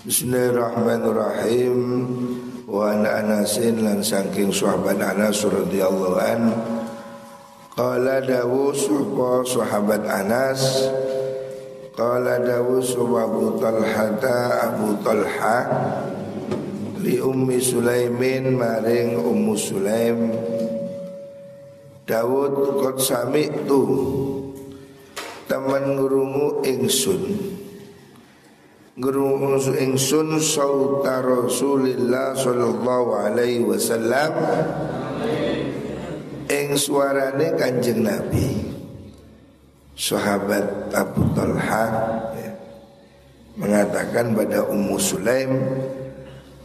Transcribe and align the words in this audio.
Bismillahirrahmanirrahim. 0.00 1.76
Wa 2.64 2.88
an 2.88 3.04
anasin 3.04 3.84
lan 3.84 4.00
saking 4.00 4.48
sahabat 4.48 4.96
Anas 4.96 5.44
radhiyallahu 5.44 6.16
an. 6.16 6.56
Qala 7.76 8.24
dawu 8.24 8.72
suhba 8.72 9.44
sahabat 9.44 10.00
Anas. 10.08 10.88
Qala 11.92 12.40
dawu 12.40 12.80
suhba 12.80 13.28
Abu 13.28 13.60
Talha 13.60 14.72
Abu 14.72 14.96
Talha 15.04 15.68
Li 17.04 17.20
Ummi 17.20 17.60
Sulaimin 17.60 18.56
maring 18.56 19.20
Ummu 19.20 19.52
Sulaim. 19.52 20.32
Dawud 22.08 22.56
kot 22.80 23.04
sami 23.04 23.52
tu 23.68 23.84
Taman 25.44 25.92
ngurungu 25.92 26.64
ingsun 26.64 27.59
Ngurungu 29.00 29.56
ingsun 29.80 30.36
Sauta 30.44 31.24
Rasulillah 31.24 32.36
Sallallahu 32.36 33.16
alaihi 33.16 33.64
wasallam 33.64 34.28
Ing 36.44 36.76
suarane 36.76 37.56
kanjeng 37.56 38.04
Nabi 38.04 38.60
Sahabat 39.96 40.92
Abu 40.92 41.32
Talha 41.32 41.84
ya, 42.36 42.52
Mengatakan 43.56 44.36
pada 44.36 44.68
Ummu 44.68 45.00
Sulaim 45.00 45.56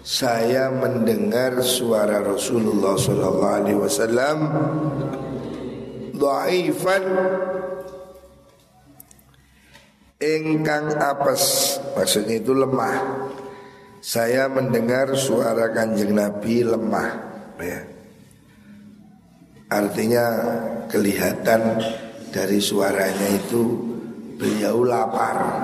Saya 0.04 0.76
mendengar 0.76 1.63
suara 1.63 2.20
Rasulullah 2.20 2.99
Sallallahu 2.99 3.55
alaihi 3.63 3.79
wasallam 3.79 4.38
Dhaifan 6.20 7.04
Engkang 10.25 10.97
apes. 10.97 11.77
Maksudnya 11.93 12.41
itu 12.41 12.57
lemah. 12.57 13.29
Saya 14.02 14.49
mendengar 14.49 15.13
suara 15.13 15.70
kanjeng 15.70 16.17
Nabi 16.17 16.65
lemah 16.65 17.09
ya. 17.62 17.81
Artinya 19.70 20.26
kelihatan 20.90 21.81
dari 22.34 22.57
suaranya 22.62 23.29
itu 23.34 23.93
Beliau 24.35 24.84
lapar. 24.84 25.63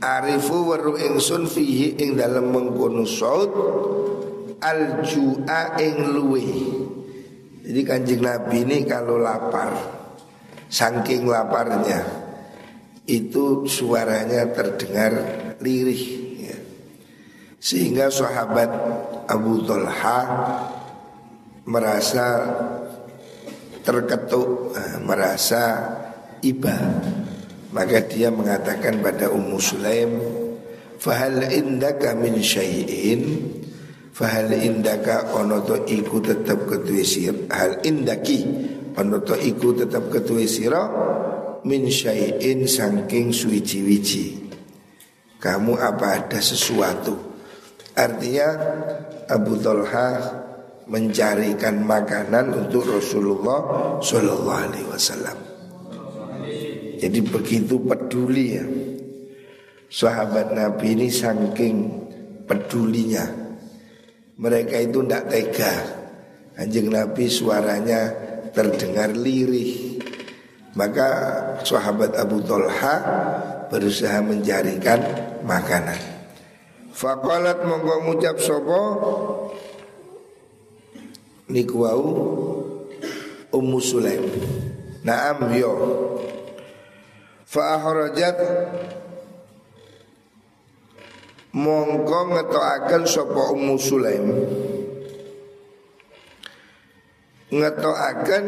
Arifu 0.00 0.72
waru 0.72 0.96
ingsun 0.96 1.44
fihi 1.44 2.00
ing 2.00 2.16
dalam 2.16 2.48
mengkono 2.52 3.04
saud 3.04 3.52
Al-ju'a 4.60 5.76
ing 5.80 5.96
luwe 6.12 6.44
Jadi 7.64 7.80
kanjeng 7.80 8.20
Nabi 8.24 8.64
ini 8.64 8.84
kalau 8.84 9.16
lapar 9.20 9.72
Saking 10.68 11.24
laparnya 11.24 12.25
itu 13.06 13.64
suaranya 13.70 14.50
terdengar 14.50 15.12
lirih 15.62 16.04
ya. 16.42 16.58
Sehingga 17.62 18.10
sahabat 18.10 18.70
Abu 19.30 19.62
Talha 19.62 20.18
merasa 21.66 22.26
terketuk, 23.86 24.74
eh, 24.74 24.98
merasa 25.02 25.62
iba. 26.42 26.74
Maka 27.70 28.02
dia 28.06 28.30
mengatakan 28.30 28.98
pada 29.02 29.30
Ummu 29.30 29.58
Sulaim, 29.62 30.12
"Fahal 30.98 31.46
indaka 31.50 32.14
min 32.18 32.42
syai'in?" 32.42 33.22
Fahal 34.16 34.48
indaka 34.48 35.28
onoto 35.36 35.84
iku 35.84 36.24
tetap 36.24 36.64
ketuisir 36.64 37.52
Hal 37.52 37.84
indaki 37.84 38.48
onoto 38.96 39.36
iku 39.36 39.76
tetap 39.76 40.08
ketuisir 40.08 40.72
min 41.64 41.88
syai'in 41.88 42.68
sangking 42.68 43.32
suwici-wici 43.32 44.44
Kamu 45.40 45.78
apa 45.78 46.26
ada 46.26 46.40
sesuatu? 46.42 47.14
Artinya 47.96 48.48
Abu 49.30 49.56
Talha 49.56 50.08
mencarikan 50.86 51.82
makanan 51.82 52.66
untuk 52.66 52.86
Rasulullah 52.86 53.60
Shallallahu 54.00 54.62
Alaihi 54.68 54.88
Wasallam. 54.88 55.38
Jadi 56.96 57.20
begitu 57.24 57.80
peduli 57.82 58.46
ya. 58.56 58.66
Sahabat 59.86 60.56
Nabi 60.56 60.98
ini 60.98 61.08
saking 61.12 61.76
pedulinya. 62.48 63.24
Mereka 64.36 64.76
itu 64.92 65.00
tidak 65.04 65.24
tega. 65.32 65.74
Anjing 66.56 66.88
Nabi 66.88 67.28
suaranya 67.28 68.12
terdengar 68.52 69.12
lirih 69.12 69.95
maka 70.76 71.08
sahabat 71.64 72.12
Abu 72.20 72.44
Talha 72.44 72.94
berusaha 73.72 74.20
mencarikan 74.20 75.00
makanan. 75.42 75.98
Fakolat 76.92 77.64
monggo 77.64 78.04
ngucap 78.04 78.36
sopo 78.40 78.80
niku 81.48 81.76
wau 81.80 82.08
Ummu 83.56 83.80
Sulaim. 83.80 84.24
Naam 85.00 85.48
yo. 85.56 85.72
Fa 87.48 87.80
akhrajat 87.80 88.36
mongko 91.56 92.20
ngetoaken 92.36 93.02
sapa 93.08 93.42
Ummu 93.56 93.74
Sulaim. 93.80 94.26
Ngetoaken 97.48 98.44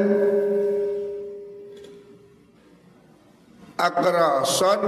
akrason 3.79 4.83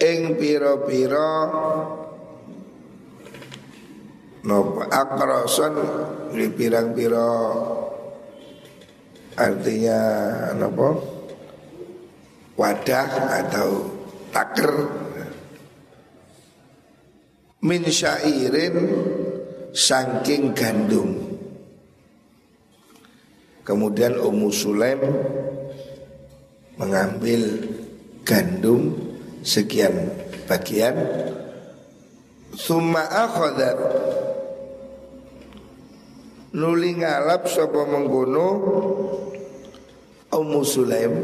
ing 0.00 0.40
pira-pira 0.40 1.30
napa? 4.44 4.82
Akrason 4.88 5.74
pirang-pira. 6.32 7.28
Artinya 9.36 10.00
napa? 10.56 10.88
Wadah 12.56 13.10
atau 13.44 13.88
taker. 14.32 14.72
Min 17.60 17.84
syairin 17.88 18.76
saking 19.72 20.56
gandum. 20.56 21.28
Kemudian 23.64 24.16
Ummu 24.16 24.48
Sulaim 24.48 25.00
mengambil 26.80 27.68
gandum 28.24 28.96
sekian 29.44 30.08
bagian. 30.48 30.96
Summa 32.56 33.04
akhadat 33.04 33.78
nuli 36.56 36.96
ngalap 36.98 37.44
sapa 37.46 37.84
mengkono 37.84 38.48
Ummu 40.30 40.62
Sulaim. 40.64 41.14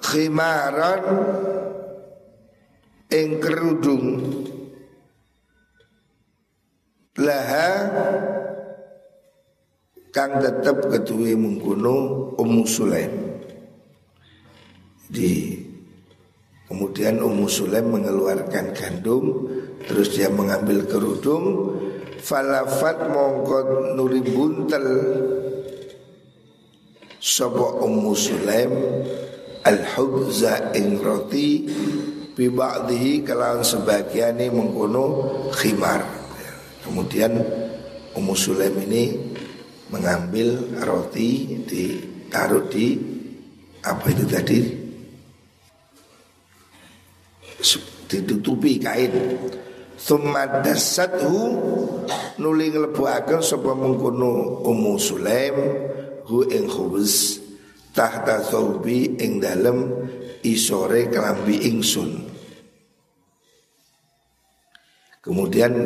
Khimaran 0.00 1.04
ing 3.12 3.28
kerudung. 3.42 4.06
Laha 7.20 7.68
kang 10.10 10.42
tetep 10.42 10.90
ketuwe 10.90 11.38
mengkono 11.38 12.30
Ummu 12.34 12.64
Sulaim. 12.66 13.14
Di 15.10 15.58
kemudian 16.66 17.18
Ummu 17.22 17.46
Sulaim 17.46 17.94
mengeluarkan 17.94 18.74
gandum, 18.74 19.46
terus 19.86 20.14
dia 20.14 20.30
mengambil 20.30 20.86
kerudung, 20.86 21.78
falafat 22.18 23.10
mongkot 23.10 23.94
nuri 23.94 24.22
buntel 24.22 24.86
sapa 27.22 27.82
Ummu 27.86 28.12
Sulaim 28.14 28.72
al-hubza 29.62 30.74
ing 30.74 30.98
roti 30.98 31.68
bi 32.34 32.46
ba'dihi 32.48 33.22
kalawan 33.22 33.62
sebagiane 33.62 34.50
mengkono 34.50 35.04
khimar. 35.54 36.02
Kemudian 36.82 37.38
Ummu 38.16 38.34
Sulaim 38.34 38.74
ini 38.90 39.29
mengambil 39.90 40.56
roti 40.86 41.60
ditaruh 41.66 42.64
di 42.70 42.94
apa 43.82 44.06
itu 44.10 44.24
tadi? 44.26 44.58
Ditutupi 48.10 48.80
kain. 48.80 49.12
Thumma 50.00 50.64
dasathu 50.64 51.36
nuli 52.40 52.72
nglebuaken 52.72 53.44
sapa 53.44 53.76
mengkono 53.76 54.64
Ummu 54.64 54.96
Sulaim 54.96 55.56
hu 56.24 56.48
ing 56.48 56.64
khubz 56.66 57.36
tahta 57.92 58.40
thawbi 58.40 59.20
ing 59.20 59.44
dalem 59.44 60.08
isore 60.40 61.12
kelambi 61.12 61.68
ingsun. 61.68 62.32
Kemudian 65.20 65.76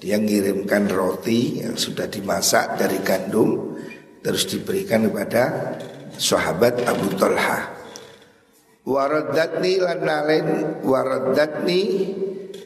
dia 0.00 0.20
ngirimkan 0.20 0.88
roti 0.92 1.64
yang 1.64 1.74
sudah 1.74 2.06
dimasak 2.06 2.76
dari 2.76 3.00
gandum 3.00 3.76
terus 4.20 4.44
diberikan 4.50 5.06
kepada 5.08 5.74
sahabat 6.16 6.82
Abu 6.84 7.14
Talha. 7.14 7.72
Waradatni 8.86 9.82
lan 9.82 10.06
waradatni 10.82 11.82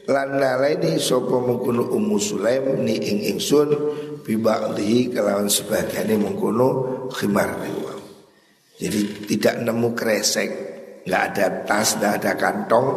lan 0.05 0.37
naleni 0.37 1.01
sapa 1.01 1.37
mengkono 1.41 1.89
Ummu 1.97 2.17
Sulaim 2.21 2.85
ni 2.85 2.93
ing 2.97 3.25
ingsun 3.35 3.69
bi 4.21 4.37
ba'dhi 4.37 5.09
kelawan 5.09 5.49
sebagiane 5.49 6.17
mengkono 6.17 6.69
khimar 7.09 7.57
Jadi 8.81 9.29
tidak 9.29 9.61
nemu 9.61 9.93
kresek, 9.93 10.49
nggak 11.05 11.23
ada 11.33 11.45
tas, 11.69 12.01
nggak 12.01 12.13
ada 12.21 12.33
kantong. 12.33 12.89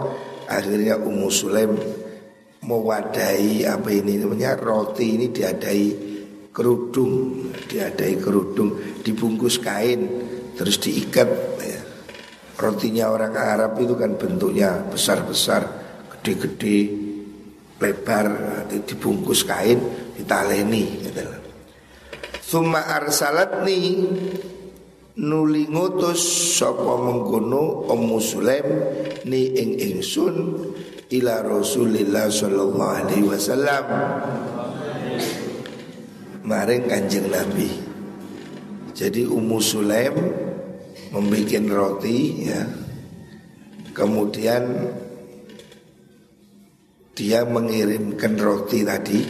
Akhirnya 0.49 0.97
Ummu 0.97 1.29
Sulaim 1.29 1.77
mewadahi 2.65 3.69
apa 3.69 3.89
ini 3.93 4.25
namanya 4.25 4.57
roti 4.57 5.21
ini 5.21 5.29
diadai 5.29 5.85
kerudung, 6.55 7.47
diadai 7.67 8.15
kerudung, 8.17 9.03
dibungkus 9.03 9.59
kain, 9.61 10.01
terus 10.55 10.79
diikat. 10.81 11.29
Ya. 11.61 11.83
Rotinya 12.55 13.11
orang 13.11 13.35
Arab 13.35 13.75
itu 13.83 13.99
kan 13.99 14.15
bentuknya 14.15 14.87
besar-besar, 14.87 15.67
gede-gede, 16.15 16.79
lebar, 17.83 18.27
dibungkus 18.71 19.43
kain, 19.43 19.83
ditaleni. 20.15 21.03
Gitu. 21.03 21.21
Suma 22.39 22.87
arsalat 22.87 23.67
nih 23.67 24.07
nuli 25.19 25.67
ngutus 25.67 26.23
sapa 26.59 26.99
mengkono 27.03 27.91
Ummu 27.91 28.19
Sulaim 28.23 28.69
ni 29.27 29.59
ing 29.59 29.71
ingsun 29.79 30.35
ila 31.15 31.47
Rasulillah 31.47 32.27
sallallahu 32.27 32.95
alaihi 32.99 33.27
wasallam 33.29 33.85
maring 36.43 36.91
Kanjeng 36.91 37.31
Nabi. 37.31 37.71
Jadi 38.95 39.27
Ummu 39.27 39.59
Sulaim 39.59 40.15
membuat 41.11 41.67
roti 41.71 42.19
ya. 42.47 42.63
Kemudian 43.95 44.63
dia 47.15 47.47
mengirimkan 47.47 48.35
roti 48.35 48.83
tadi 48.83 49.23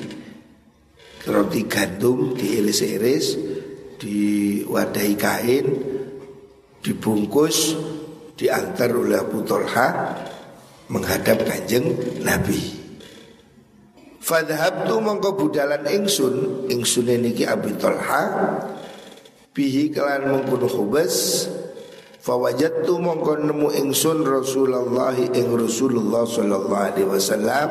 roti 1.29 1.69
gandum 1.69 2.33
diiris-iris 2.33 3.37
diwadahi 4.01 5.15
kain 5.21 5.67
dibungkus 6.81 7.77
diantar 8.41 8.89
oleh 8.89 9.21
Abu 9.21 9.45
Talha 9.45 9.89
menghadap 10.89 11.45
kanjeng 11.45 11.95
Nabi. 12.21 12.83
Fadhab 14.25 14.89
tu 14.89 14.97
mongko 15.05 15.37
budalan 15.37 15.85
ingsun 15.85 16.67
ingsun 16.73 17.13
niki 17.21 17.45
Abu 17.45 17.77
Talha 17.77 18.57
bihi 19.53 19.93
kelan 19.93 20.33
mengkuno 20.33 20.65
khubas 20.65 21.45
Fawajat 22.25 22.89
tu 22.89 22.97
mongko 22.97 23.37
nemu 23.37 23.69
ingsun 23.85 24.25
Rasulullah 24.25 25.13
ing 25.13 25.45
Rasulullah 25.53 26.25
sallallahu 26.25 26.73
alaihi 26.89 27.05
wasallam 27.05 27.69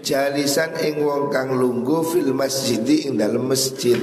jalisan 0.00 0.72
ing 0.80 1.04
wong 1.04 1.28
kang 1.28 1.52
lungguh 1.52 2.00
fil 2.00 2.32
masjid 2.32 2.80
ing 2.80 3.20
dalam 3.20 3.44
masjid. 3.44 4.00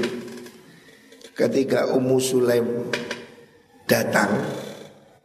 Ketika 1.33 1.97
Ummu 1.97 2.21
Sulaim 2.21 2.93
datang 3.89 4.29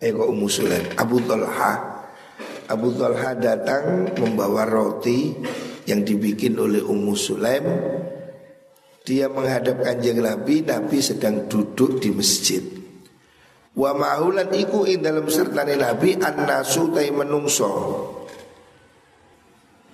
eh 0.01 0.09
kok 0.09 0.25
Ummu 0.33 0.49
Sulaim? 0.49 0.97
Abu 0.97 1.21
Talha 1.29 2.00
Abu 2.71 2.95
Talha 2.95 3.35
datang 3.35 4.15
membawa 4.15 4.63
roti 4.63 5.35
yang 5.91 6.07
dibikin 6.07 6.55
oleh 6.55 6.81
Ummu 6.81 7.15
Sulaim 7.19 7.67
dia 9.03 9.27
menghadap 9.27 9.83
kanjeng 9.83 10.23
Nabi 10.23 10.63
Nabi 10.63 11.03
sedang 11.03 11.51
duduk 11.51 11.99
di 11.99 12.15
masjid 12.15 12.63
Wa 13.71 13.95
ma'hulan 13.95 14.51
iku 14.51 14.83
ing 14.83 15.01
dalam 15.01 15.31
sertane 15.31 15.79
Nabi 15.79 16.19
an-nasu 16.19 16.91
tai 16.91 17.15
menungso. 17.15 17.71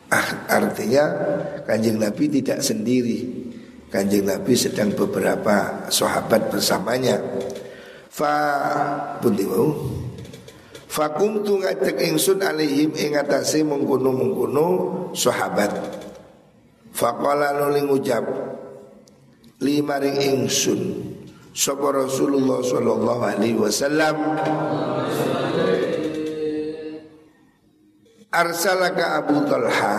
Ah, 0.08 0.49
artinya 0.49 1.05
kanjeng 1.69 2.00
Nabi 2.00 2.31
tidak 2.32 2.64
sendiri. 2.64 3.46
Kanjeng 3.93 4.26
Nabi 4.26 4.56
sedang 4.56 4.96
beberapa 4.96 5.87
sahabat 5.93 6.49
bersamanya. 6.50 7.20
Fa 8.08 8.32
pundi 9.20 9.44
wau. 9.44 9.70
Fakum 10.87 11.43
tu 11.43 11.59
ngajak 11.59 11.99
ingsun 11.99 12.41
alaihim 12.41 12.94
ing 12.94 13.19
atase 13.19 13.67
mengkono-mengkono 13.67 14.67
sahabat. 15.12 15.75
Faqala 16.94 17.59
nuling 17.59 17.91
ucap 17.93 18.25
lima 19.61 20.00
ring 20.00 20.17
ingsun 20.17 20.81
Sapa 21.56 21.88
Rasulullah 21.88 22.61
sallallahu 22.61 23.23
alaihi 23.25 23.56
wasallam? 23.56 24.37
Arsalaka 28.29 29.25
Abu 29.25 29.41
Talha. 29.49 29.97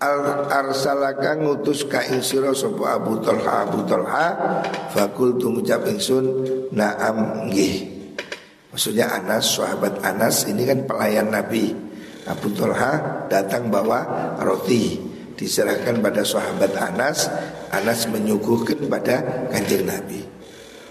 Al 0.00 0.48
arsalaka 0.48 1.36
ngutus 1.36 1.84
ka 1.84 2.00
ing 2.00 2.24
sapa 2.24 2.96
Abu 2.96 3.20
Talha. 3.20 3.68
Abu 3.68 3.84
Talha 3.84 4.26
fakul 4.96 5.36
ngucap 5.36 5.84
ingsun 5.84 6.24
na'am 6.72 7.52
nggih 7.52 7.97
Maksudnya 8.78 9.10
Anas, 9.10 9.58
sahabat 9.58 10.06
Anas 10.06 10.46
ini 10.46 10.62
kan 10.62 10.86
pelayan 10.86 11.34
Nabi. 11.34 11.74
Abu 12.30 12.54
Talha 12.54 13.26
datang 13.26 13.74
bawa 13.74 14.06
roti 14.38 14.94
Diserahkan 15.34 15.98
pada 15.98 16.22
sahabat 16.22 16.78
Anas. 16.78 17.26
Anas 17.74 18.06
menyuguhkan 18.06 18.86
pada 18.86 19.50
kanjeng 19.50 19.82
Nabi. 19.82 20.22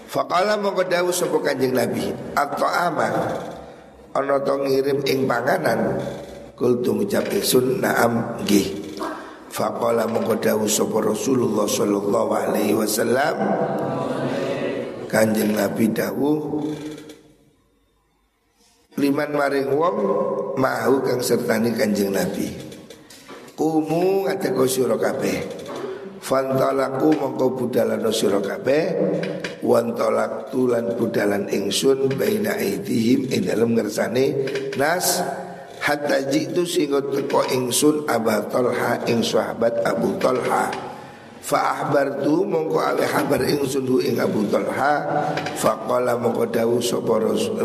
Fakala 0.04 0.60
mongko 0.60 0.84
dawuh 0.84 1.16
sapa 1.16 1.40
Kanjeng 1.40 1.72
Nabi, 1.72 2.12
atau 2.36 2.68
ama 2.68 3.08
ana 4.12 4.36
to 4.44 4.68
ngirim 4.68 5.00
ing 5.08 5.24
panganan. 5.24 5.96
Kul 6.60 6.84
ngucap 6.84 7.24
ingsun 7.32 7.80
na'am 7.80 8.44
nggih. 8.44 9.00
Faqala 9.48 10.04
mongko 10.04 10.36
dawuh 10.36 10.68
sapa 10.68 11.00
Rasulullah 11.00 11.64
sallallahu 11.64 12.30
alaihi 12.36 12.76
wasallam. 12.76 13.36
Kanjeng 15.08 15.56
Nabi 15.56 15.88
dawuh 15.88 16.68
liman 18.98 19.30
maring 19.32 19.70
wong 19.72 19.96
mahu 20.58 21.06
kang 21.06 21.22
sertani 21.22 21.70
Kanjeng 21.72 22.12
Nabi. 22.12 22.50
Kumu 23.54 24.26
ngateko 24.26 24.66
sira 24.66 24.94
kabeh. 24.98 25.66
Fantalaku 26.18 27.14
mongko 27.14 27.46
budalan 27.58 28.02
sira 28.10 28.42
kabeh. 28.42 28.84
Wantolak 29.62 30.54
tulan 30.54 30.94
budalan 30.94 31.50
ingsun 31.50 32.14
Baina 32.14 32.54
aidihim 32.54 33.26
ing 33.30 33.42
dalam 33.46 33.74
ngersane 33.74 34.46
Nas. 34.78 35.22
Hatta 35.78 36.26
jitu 36.26 36.66
sehingga 36.66 37.02
teko 37.02 37.46
ingsun 37.54 38.06
Aba 38.10 38.46
Talha 38.50 39.02
ing 39.06 39.22
sahabat 39.22 39.82
Abu 39.86 40.18
Talha. 40.22 40.70
Fa 41.38 41.80
ahbar 41.80 42.20
tu 42.20 42.44
mongko 42.44 42.76
ale 42.76 43.08
habar 43.08 43.40
ingsun 43.42 43.86
hu 43.88 43.98
ing 44.02 44.22
Abu 44.22 44.46
Talha. 44.50 45.02
Faqala 45.58 46.18
mongko 46.18 46.50
dawu 46.50 46.82
sapa 46.82 47.22
Rasul 47.22 47.58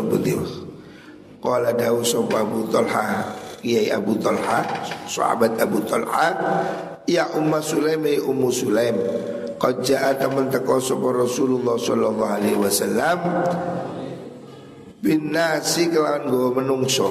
Qala 1.44 1.76
dawu 1.76 2.00
sapa 2.00 2.40
Abu 2.40 2.64
Talha 2.72 3.36
Kiai 3.60 3.92
Abu 3.92 4.16
Talha 4.16 4.64
Sahabat 5.04 5.60
Abu 5.60 5.84
Talha 5.84 6.32
Ya 7.04 7.28
Umma 7.36 7.60
Sulaim 7.60 8.00
ya 8.08 8.24
Ummu 8.24 8.48
Sulaim 8.48 8.96
Qad 9.60 9.84
teman 9.84 10.48
teko 10.48 10.80
sapa 10.80 11.08
Rasulullah 11.12 11.76
sallallahu 11.76 12.32
alaihi 12.32 12.56
wasallam 12.56 13.18
bin 15.04 15.36
nasi 15.36 15.92
kelawan 15.92 16.32
go 16.32 16.56
menungso. 16.56 17.08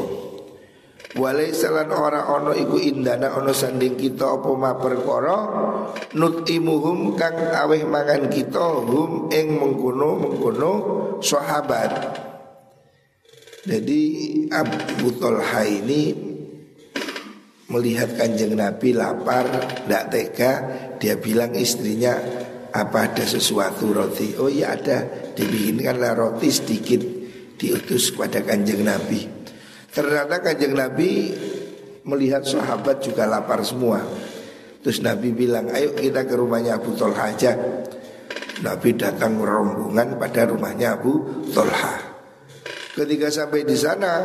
Walai 1.14 1.54
salan 1.54 1.94
ora 1.94 2.26
ono 2.26 2.58
iku 2.58 2.82
indana 2.82 3.38
ono 3.38 3.54
sanding 3.54 3.94
kita 3.94 4.42
apa 4.42 4.50
ma 4.58 4.74
perkara 4.74 5.38
nutimuhum 6.18 7.14
kang 7.14 7.38
aweh 7.54 7.86
mangan 7.86 8.34
kita 8.34 8.82
hum 8.82 9.30
ing 9.30 9.62
mengkono 9.62 10.18
mengkono 10.18 10.74
sahabat. 11.22 12.33
Jadi 13.64 14.02
Abu 14.52 15.08
Talha 15.16 15.64
ini 15.64 16.12
melihat 17.72 18.12
kanjeng 18.20 18.60
Nabi 18.60 18.92
lapar, 18.92 19.48
tidak 19.88 20.04
tega, 20.12 20.52
dia 21.00 21.16
bilang 21.16 21.56
istrinya 21.56 22.12
apa 22.76 23.08
ada 23.08 23.24
sesuatu 23.24 23.96
roti? 23.96 24.36
Oh 24.36 24.52
iya 24.52 24.76
ada, 24.76 25.08
dibikinkanlah 25.32 26.12
roti 26.12 26.52
sedikit 26.52 27.00
diutus 27.56 28.12
kepada 28.12 28.44
kanjeng 28.44 28.84
Nabi. 28.84 29.24
Ternyata 29.96 30.44
kanjeng 30.44 30.76
Nabi 30.76 31.32
melihat 32.04 32.44
sahabat 32.44 33.00
juga 33.00 33.24
lapar 33.32 33.64
semua. 33.64 34.04
Terus 34.84 35.00
Nabi 35.00 35.32
bilang, 35.32 35.72
ayo 35.72 35.96
kita 35.96 36.28
ke 36.28 36.36
rumahnya 36.36 36.76
Abu 36.76 37.00
Tolha 37.00 37.32
aja. 37.32 37.56
Nabi 38.60 38.92
datang 39.00 39.40
rombongan 39.40 40.20
pada 40.20 40.52
rumahnya 40.52 41.00
Abu 41.00 41.48
Tolha. 41.56 42.03
Ketika 42.94 43.34
sampai 43.34 43.66
di 43.66 43.74
sana, 43.74 44.22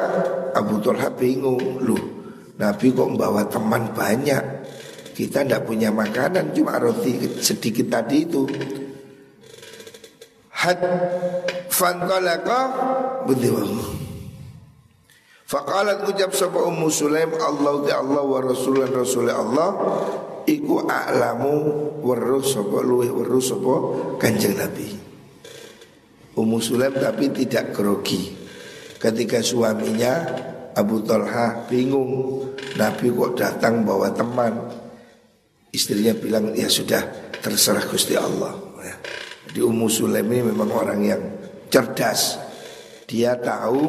Abu 0.52 0.76
Tolha 0.84 1.08
bingung, 1.08 1.80
loh 1.80 2.18
Nabi 2.58 2.90
kok 2.90 3.08
membawa 3.08 3.46
teman 3.46 3.94
banyak. 3.94 4.44
Kita 5.14 5.42
tidak 5.42 5.66
punya 5.66 5.90
makanan 5.90 6.54
cuma 6.54 6.78
roti 6.78 7.42
sedikit 7.42 7.90
tadi 7.90 8.28
itu. 8.28 8.44
Had 10.52 10.78
fantalaka 11.70 12.60
Faqalat 15.48 16.04
ucap 16.04 16.36
sapa 16.36 16.60
Ummu 16.60 16.92
Sulaim 16.92 17.32
Allah 17.40 17.80
di 17.80 17.88
Allah 17.88 18.20
wa 18.20 18.36
Rasulullah 18.44 19.00
Rasul 19.00 19.32
Allah 19.32 19.70
iku 20.44 20.84
a'lamu 20.84 21.54
weruh 22.04 22.44
sapa 22.44 22.84
luwih 22.84 23.08
weruh 23.08 23.40
sapa 23.40 23.74
Kanjeng 24.20 24.60
Nabi. 24.60 24.92
Ummu 26.36 26.58
Sulaim 26.60 27.00
tapi 27.00 27.32
tidak 27.32 27.72
grogi. 27.72 28.47
Ketika 28.98 29.38
suaminya 29.38 30.26
Abu 30.74 31.02
Talha 31.06 31.66
bingung 31.70 32.42
Nabi 32.74 33.14
kok 33.14 33.38
datang 33.38 33.86
bawa 33.86 34.10
teman 34.10 34.54
Istrinya 35.70 36.16
bilang 36.16 36.50
ya 36.56 36.66
sudah 36.66 37.32
terserah 37.38 37.84
Gusti 37.86 38.18
Allah 38.18 38.56
ya. 38.82 38.94
Di 39.54 39.60
Ummu 39.62 39.86
Sulaim 39.86 40.26
ini 40.28 40.50
memang 40.50 40.70
orang 40.74 41.00
yang 41.04 41.22
cerdas 41.70 42.40
Dia 43.06 43.38
tahu 43.38 43.86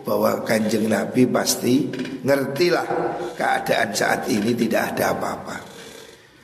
bahwa 0.00 0.42
kanjeng 0.42 0.88
Nabi 0.88 1.28
pasti 1.28 1.86
ngertilah 2.24 2.86
keadaan 3.36 3.90
saat 3.94 4.26
ini 4.26 4.56
tidak 4.56 4.96
ada 4.96 5.14
apa-apa. 5.14 5.56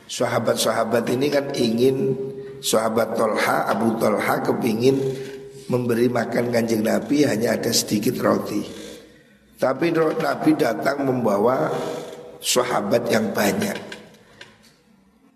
Sahabat-sahabat 0.06 1.02
ini 1.10 1.26
kan 1.26 1.50
ingin 1.56 2.14
sahabat 2.62 3.18
Tolha, 3.18 3.66
Abu 3.66 3.98
Tolha 3.98 4.38
kepingin 4.38 5.15
memberi 5.66 6.06
makan 6.06 6.54
kanjeng 6.54 6.86
Nabi 6.86 7.26
hanya 7.26 7.58
ada 7.58 7.70
sedikit 7.74 8.18
roti. 8.22 8.62
Tapi 9.56 9.88
Nabi 9.94 10.50
datang 10.54 11.08
membawa 11.08 11.72
sahabat 12.38 13.08
yang 13.08 13.32
banyak. 13.32 13.78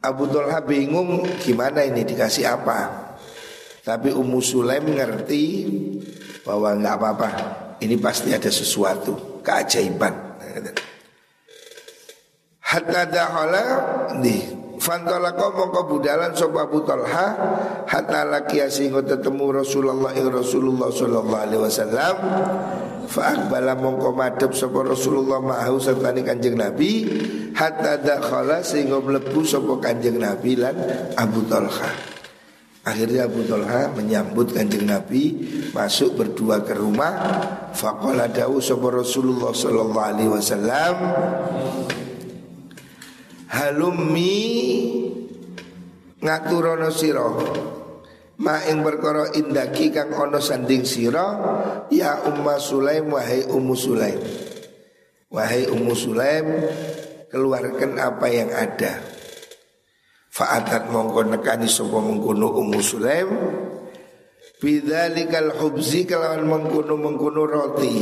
Abu 0.00 0.28
Tolha 0.28 0.64
bingung 0.64 1.24
gimana 1.40 1.84
ini 1.84 2.04
dikasih 2.04 2.48
apa. 2.48 3.10
Tapi 3.80 4.12
Ummu 4.12 4.40
Sulaim 4.44 4.92
ngerti 4.92 5.68
bahwa 6.44 6.76
nggak 6.76 6.94
apa-apa 7.00 7.28
ini 7.80 7.96
pasti 7.96 8.32
ada 8.32 8.48
sesuatu 8.48 9.40
keajaiban. 9.40 10.30
Hatta 12.60 13.02
dahala 13.08 13.64
nih 14.20 14.59
Fantolako 14.80 15.52
mongko 15.52 15.80
budalan 15.92 16.32
sopa 16.32 16.64
Abu 16.64 16.80
Talha 16.88 17.36
Hatta 17.84 18.24
laki 18.24 18.64
sehingga 18.72 19.04
ketemu 19.04 19.60
Rasulullah 19.60 20.16
ing 20.16 20.32
Rasulullah 20.32 20.88
sallallahu 20.88 21.42
alaihi 21.44 21.60
wasallam. 21.60 22.14
Fa'akbala 23.04 23.76
mongko 23.76 24.16
madep 24.16 24.56
sopa 24.56 24.80
Rasulullah 24.80 25.36
ma'ahu 25.44 25.76
sertani 25.76 26.24
kanjeng 26.24 26.56
Nabi 26.56 27.04
Hatta 27.52 28.00
dakhala 28.00 28.64
sehingga 28.64 29.04
melebu 29.04 29.44
sopa 29.44 29.76
kanjeng 29.84 30.16
Nabi 30.16 30.56
lan 30.56 30.72
Abu 31.12 31.44
Talha. 31.44 31.92
Akhirnya 32.80 33.28
Abu 33.28 33.44
Talha 33.44 33.92
menyambut 33.92 34.56
kanjeng 34.56 34.88
Nabi 34.88 35.36
Masuk 35.76 36.16
berdua 36.16 36.64
ke 36.64 36.72
rumah. 36.72 37.12
Faqala 37.76 38.32
dawu 38.32 38.64
sapa 38.64 38.88
Rasulullah 38.88 39.52
sallallahu 39.52 40.08
alaihi 40.08 40.32
wasallam 40.32 40.94
Halummi 43.50 44.38
ngaturono 46.22 46.86
sira. 46.94 47.26
Ma 48.40 48.62
ing 48.70 48.80
perkara 48.80 49.34
indaki 49.36 49.92
kang 49.92 50.14
ana 50.16 50.40
sanding 50.40 50.86
sira 50.86 51.26
ya 51.92 52.24
Umma 52.24 52.56
Sulaim 52.56 53.10
wahai 53.12 53.44
Ummu 53.44 53.74
Sulaim. 53.76 54.22
Wahai 55.28 55.66
Ummu 55.66 55.92
Sulaim 55.98 56.46
keluarkan 57.28 57.98
apa 58.00 58.26
yang 58.30 58.54
ada. 58.54 59.02
Fa'atat 60.30 60.88
mongko 60.88 61.26
nekani 61.26 61.66
sapa 61.66 61.98
mengkono 62.00 62.54
Ummu 62.54 62.80
Sulaim. 62.80 63.28
Bidzalikal 64.62 65.58
hubzi 65.58 66.06
kalawan 66.06 66.46
mengkono 66.46 66.94
mengkono 66.96 67.42
roti. 67.44 67.96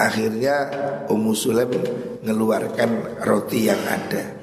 Ya. 0.00 0.08
Akhirnya 0.08 0.56
Ummu 1.12 1.36
Sulaim 1.36 1.68
mengeluarkan 2.24 3.20
roti 3.20 3.68
yang 3.68 3.80
ada. 3.84 4.40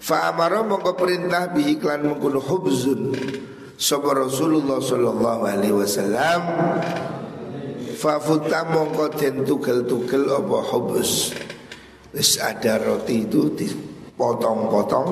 Fa'amara 0.00 0.64
mongko 0.64 0.96
perintah 0.96 1.52
bi 1.52 1.76
iklan 1.76 2.08
hubzun 2.16 3.12
Sapa 3.76 4.16
Rasulullah 4.16 4.80
sallallahu 4.80 5.42
alaihi 5.44 5.76
wasallam 5.76 6.40
Fafuta 7.92 8.64
mongko 8.64 9.12
den 9.20 9.44
tugel-tugel 9.44 10.32
apa 10.32 10.58
hubus 10.72 11.36
Wis 12.16 12.40
ada 12.40 12.80
roti 12.80 13.28
itu 13.28 13.52
di 13.52 13.68
potong-potong 14.16 15.10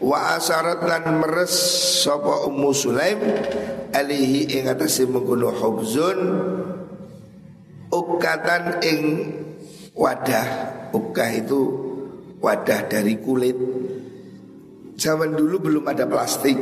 wa 0.00 0.32
asarat 0.36 0.80
lan 0.80 1.20
meres 1.20 1.52
sapa 2.00 2.48
ummu 2.48 2.72
sulaim 2.72 3.20
alihi 3.92 4.56
ing 4.56 4.72
atase 4.72 5.04
mengkono 5.04 5.52
hubzun 5.52 6.18
ukatan 7.90 8.78
ing 8.82 9.02
wadah. 9.94 10.46
Ukah 10.90 11.30
itu 11.34 11.60
wadah 12.42 12.86
dari 12.90 13.18
kulit. 13.18 13.58
Zaman 14.98 15.34
dulu 15.34 15.70
belum 15.70 15.84
ada 15.86 16.06
plastik. 16.06 16.58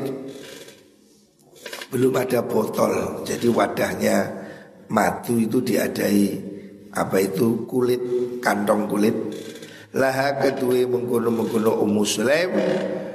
Belum 1.88 2.12
ada 2.16 2.44
botol. 2.44 3.24
Jadi 3.24 3.48
wadahnya 3.48 4.16
madu 4.92 5.40
itu 5.40 5.64
diadai 5.64 6.48
apa 6.92 7.16
itu 7.20 7.64
kulit 7.64 8.00
kantong 8.44 8.88
kulit. 8.88 9.16
Laha 9.96 10.36
kedua 10.36 10.84
mengkono 10.84 11.32
mengkono 11.32 11.80
ummu 11.80 12.04
sulaim 12.04 12.52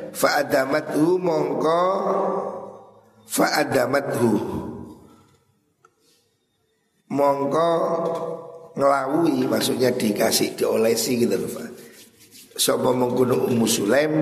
fa 0.09 0.41
adamathu 0.41 1.21
mongko 1.21 1.81
fa 3.29 3.61
adamathu 3.61 4.31
mongko 7.13 7.71
ngelawi 8.73 9.45
maksudnya 9.45 9.93
dikasih 9.93 10.57
diolesi 10.57 11.21
gitu 11.21 11.37
loh 11.37 11.51
Pak. 11.53 11.69
Sapa 12.57 12.89
mengkono 12.93 13.49
ummu 13.49 13.65
sulaim 13.69 14.13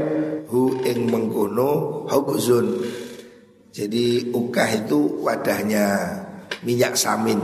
hu 0.52 0.84
ing 0.84 1.08
mengkono 1.08 2.04
hukzun. 2.12 2.84
Jadi 3.72 4.36
ukah 4.36 4.68
itu 4.68 5.24
wadahnya 5.24 6.20
minyak 6.68 7.00
samin 7.00 7.40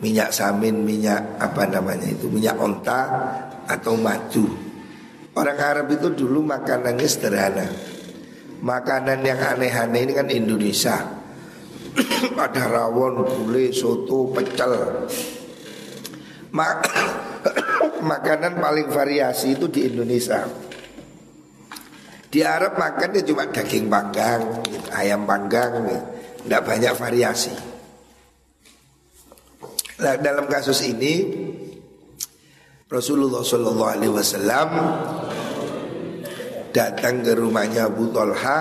minyak 0.00 0.32
samin, 0.32 0.82
minyak 0.82 1.36
apa 1.36 1.68
namanya 1.68 2.08
itu, 2.08 2.26
minyak 2.32 2.56
onta 2.56 3.00
atau 3.68 3.94
madu. 4.00 4.48
Orang 5.36 5.60
Arab 5.60 5.92
itu 5.92 6.10
dulu 6.10 6.42
makanannya 6.42 7.06
sederhana. 7.06 7.68
Makanan 8.60 9.24
yang 9.24 9.40
aneh-aneh 9.40 10.00
ini 10.04 10.12
kan 10.12 10.28
Indonesia. 10.28 11.19
Ada 12.36 12.64
rawon, 12.70 13.26
gulai, 13.26 13.74
soto, 13.74 14.30
pecel. 14.30 14.72
Mak 16.50 16.78
makanan 18.10 18.58
paling 18.58 18.88
variasi 18.90 19.56
itu 19.56 19.66
di 19.68 19.86
Indonesia. 19.86 20.44
Di 22.30 22.46
Arab 22.46 22.78
makannya 22.78 23.26
cuma 23.26 23.50
daging 23.50 23.90
panggang, 23.90 24.62
ayam 24.94 25.26
panggang, 25.26 25.82
tidak 26.46 26.62
banyak 26.62 26.94
variasi. 26.94 27.54
Nah, 30.00 30.14
dalam 30.16 30.46
kasus 30.46 30.86
ini 30.86 31.26
Rasulullah 32.86 33.42
Shallallahu 33.42 33.90
Alaihi 33.90 34.14
Wasallam 34.14 34.70
datang 36.70 37.26
ke 37.26 37.34
rumahnya 37.34 37.90
Abu 37.90 38.14
Talha. 38.14 38.58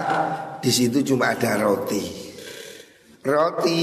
Di 0.59 0.67
situ 0.73 1.05
cuma 1.05 1.31
ada 1.31 1.55
roti. 1.61 2.28
Roti 3.29 3.81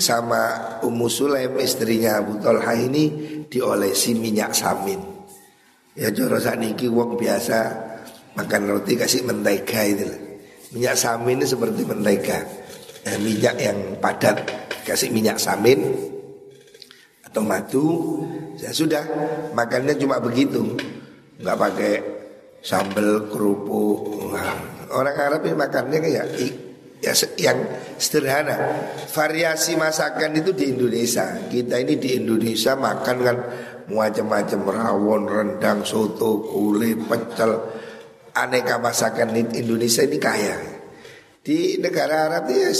sama 0.00 0.76
Ummu 0.80 1.06
Sulaim 1.12 1.60
istrinya 1.60 2.24
Abu 2.24 2.40
Talha 2.40 2.72
ini 2.72 3.12
diolesi 3.44 4.16
minyak 4.16 4.56
samin. 4.56 4.96
Ya 5.92 6.08
joro 6.14 6.40
niki 6.56 6.88
wong 6.88 7.20
biasa 7.20 7.58
makan 8.38 8.62
roti 8.70 8.96
kasih 8.96 9.28
mentega 9.28 9.82
itu. 9.84 10.08
Minyak 10.72 10.96
samin 10.96 11.42
ini 11.42 11.46
seperti 11.46 11.84
mentega. 11.84 12.38
Eh, 13.04 13.18
minyak 13.20 13.56
yang 13.60 13.78
padat 14.00 14.42
kasih 14.88 15.12
minyak 15.12 15.36
samin 15.36 15.96
atau 17.28 17.44
madu 17.44 17.88
ya 18.56 18.72
sudah 18.72 19.04
makannya 19.52 19.92
cuma 20.00 20.16
begitu 20.16 20.64
nggak 21.44 21.58
pakai 21.60 21.94
sambal 22.64 23.28
kerupuk 23.28 24.32
nah, 24.32 24.56
orang 24.96 25.16
Arab 25.16 25.40
ini 25.44 25.56
makannya 25.56 25.98
kayak 26.00 26.26
ya 27.02 27.12
yang 27.38 27.58
sederhana. 27.96 28.56
Variasi 29.10 29.74
masakan 29.74 30.38
itu 30.38 30.54
di 30.54 30.74
Indonesia. 30.74 31.48
Kita 31.48 31.78
ini 31.78 31.98
di 31.98 32.18
Indonesia 32.18 32.74
makan 32.74 33.16
kan 33.22 33.36
macam-macam. 33.88 34.60
Rawon 34.66 35.22
rendang 35.26 35.82
soto 35.86 36.42
kulit 36.44 36.98
pecel. 37.06 37.52
Aneka 38.38 38.78
masakan 38.78 39.34
di 39.34 39.42
Indonesia 39.58 40.06
ini 40.06 40.18
kaya. 40.22 40.56
Di 41.42 41.80
negara 41.80 42.28
Arab 42.28 42.52
ya 42.52 42.70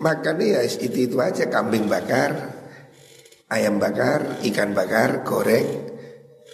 makan 0.00 0.40
ya 0.40 0.60
itu 0.64 1.10
itu 1.10 1.16
aja. 1.20 1.50
Kambing 1.50 1.90
bakar 1.90 2.54
ayam 3.54 3.78
bakar, 3.78 4.42
ikan 4.42 4.74
bakar, 4.74 5.22
goreng, 5.22 5.66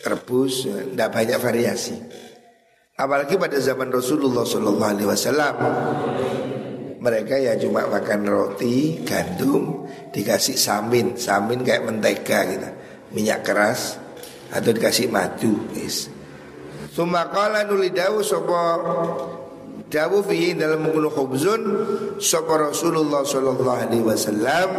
rebus, 0.04 0.68
tidak 0.68 1.08
banyak 1.08 1.38
variasi. 1.40 1.96
Apalagi 3.00 3.40
pada 3.40 3.56
zaman 3.56 3.88
Rasulullah 3.88 4.44
Sallallahu 4.44 4.92
Alaihi 4.92 5.08
Wasallam 5.08 5.54
mereka 7.00 7.40
ya 7.40 7.56
cuma 7.56 7.88
makan 7.88 8.28
roti, 8.28 9.00
gandum, 9.08 9.88
dikasih 10.12 10.54
samin, 10.54 11.16
samin 11.16 11.64
kayak 11.64 11.88
mentega 11.88 12.38
gitu, 12.44 12.68
minyak 13.16 13.40
keras 13.40 13.96
atau 14.52 14.70
dikasih 14.70 15.08
madu. 15.08 15.56
Yes. 15.72 16.12
Sumakala 16.92 17.64
nuli 17.64 17.88
dawu 17.94 18.20
sopo 18.20 18.60
dawu 19.88 20.20
fi 20.26 20.52
dalam 20.52 20.84
menggunakan 20.84 21.14
khubzun 21.16 21.62
sopo 22.20 22.54
Rasulullah 22.58 23.24
Sallallahu 23.24 23.78
Alaihi 23.88 24.04
Wasallam 24.04 24.70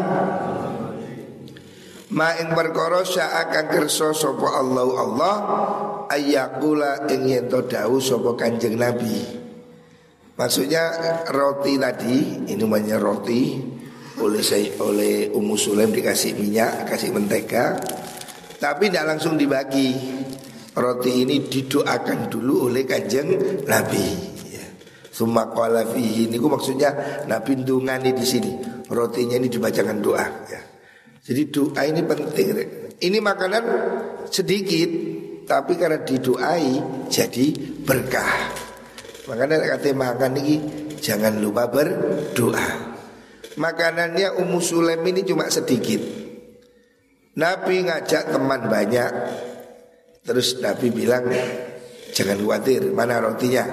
Ma 2.11 2.35
ing 2.35 2.51
perkara 2.51 3.07
akan 3.07 3.65
kersa 3.71 4.11
sapa 4.11 4.59
Allah 4.59 4.83
Allah 4.99 5.35
ayakula 6.11 7.07
ing 7.07 7.23
yen 7.23 7.47
to 7.47 7.63
dawuh 7.63 8.03
sapa 8.03 8.35
Kanjeng 8.35 8.75
Nabi. 8.75 9.40
Maksudnya 10.41 10.83
roti 11.29 11.77
tadi 11.77 12.49
ini 12.49 12.57
namanya 12.57 12.97
roti 12.97 13.61
oleh 14.25 14.41
saya 14.41 14.73
oleh 14.81 15.29
Ummu 15.29 15.53
Sulaim 15.53 15.93
dikasih 15.93 16.33
minyak, 16.33 16.89
kasih 16.89 17.13
mentega, 17.13 17.77
tapi 18.57 18.89
tidak 18.89 19.05
langsung 19.13 19.37
dibagi. 19.37 19.93
Roti 20.71 21.27
ini 21.27 21.45
didoakan 21.45 22.25
dulu 22.31 22.73
oleh 22.73 22.87
kanjeng 22.89 23.27
Nabi. 23.69 24.07
Ya. 24.49 24.65
Summa 25.13 25.51
qala 25.51 25.85
fihi 25.85 26.25
ini 26.31 26.41
maksudnya 26.41 27.21
Nabi 27.29 27.61
ndungani 27.61 28.09
di 28.09 28.25
sini. 28.25 28.51
Rotinya 28.89 29.37
ini 29.37 29.45
dibacakan 29.45 29.99
doa. 30.01 30.25
Ya. 30.49 30.61
Jadi 31.21 31.53
doa 31.53 31.81
ini 31.85 32.01
penting. 32.01 32.47
Ini 32.97 33.17
makanan 33.19 33.63
sedikit, 34.31 34.89
tapi 35.45 35.75
karena 35.75 36.01
didoai 36.01 37.05
jadi 37.11 37.45
berkah. 37.83 38.70
Makanya 39.31 39.63
kata 39.63 39.95
makan 39.95 40.31
ini 40.43 40.55
jangan 40.99 41.39
lupa 41.39 41.71
berdoa. 41.71 42.91
Makanannya 43.55 44.35
Ummu 44.43 44.59
Sulaim 44.59 44.99
ini 45.07 45.23
cuma 45.23 45.47
sedikit. 45.47 46.03
Nabi 47.39 47.87
ngajak 47.87 48.35
teman 48.35 48.67
banyak. 48.67 49.11
Terus 50.27 50.59
Nabi 50.59 50.91
bilang 50.91 51.31
jangan 52.11 52.37
khawatir, 52.43 52.91
mana 52.91 53.23
rotinya? 53.23 53.63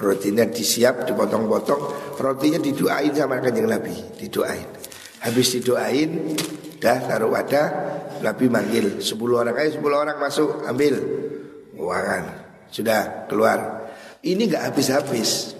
Rotinya 0.00 0.48
disiap, 0.48 1.04
dipotong-potong, 1.04 2.14
rotinya 2.16 2.56
didoain 2.56 3.12
sama 3.12 3.36
kanjeng 3.42 3.68
Nabi, 3.68 3.92
didoain. 4.16 4.64
Habis 5.20 5.60
didoain, 5.60 6.32
Dah 6.80 6.96
taruh 7.04 7.28
wadah 7.28 7.68
Nabi 8.24 8.48
manggil 8.48 9.04
10 9.04 9.12
orang 9.28 9.52
ayo 9.52 9.68
10 9.76 9.84
orang 9.84 10.16
masuk 10.16 10.64
ambil 10.64 10.96
uangan 11.76 12.24
Sudah 12.72 13.28
keluar 13.28 13.79
Ini 14.20 14.42
nggak 14.52 14.64
habis-habis. 14.72 15.56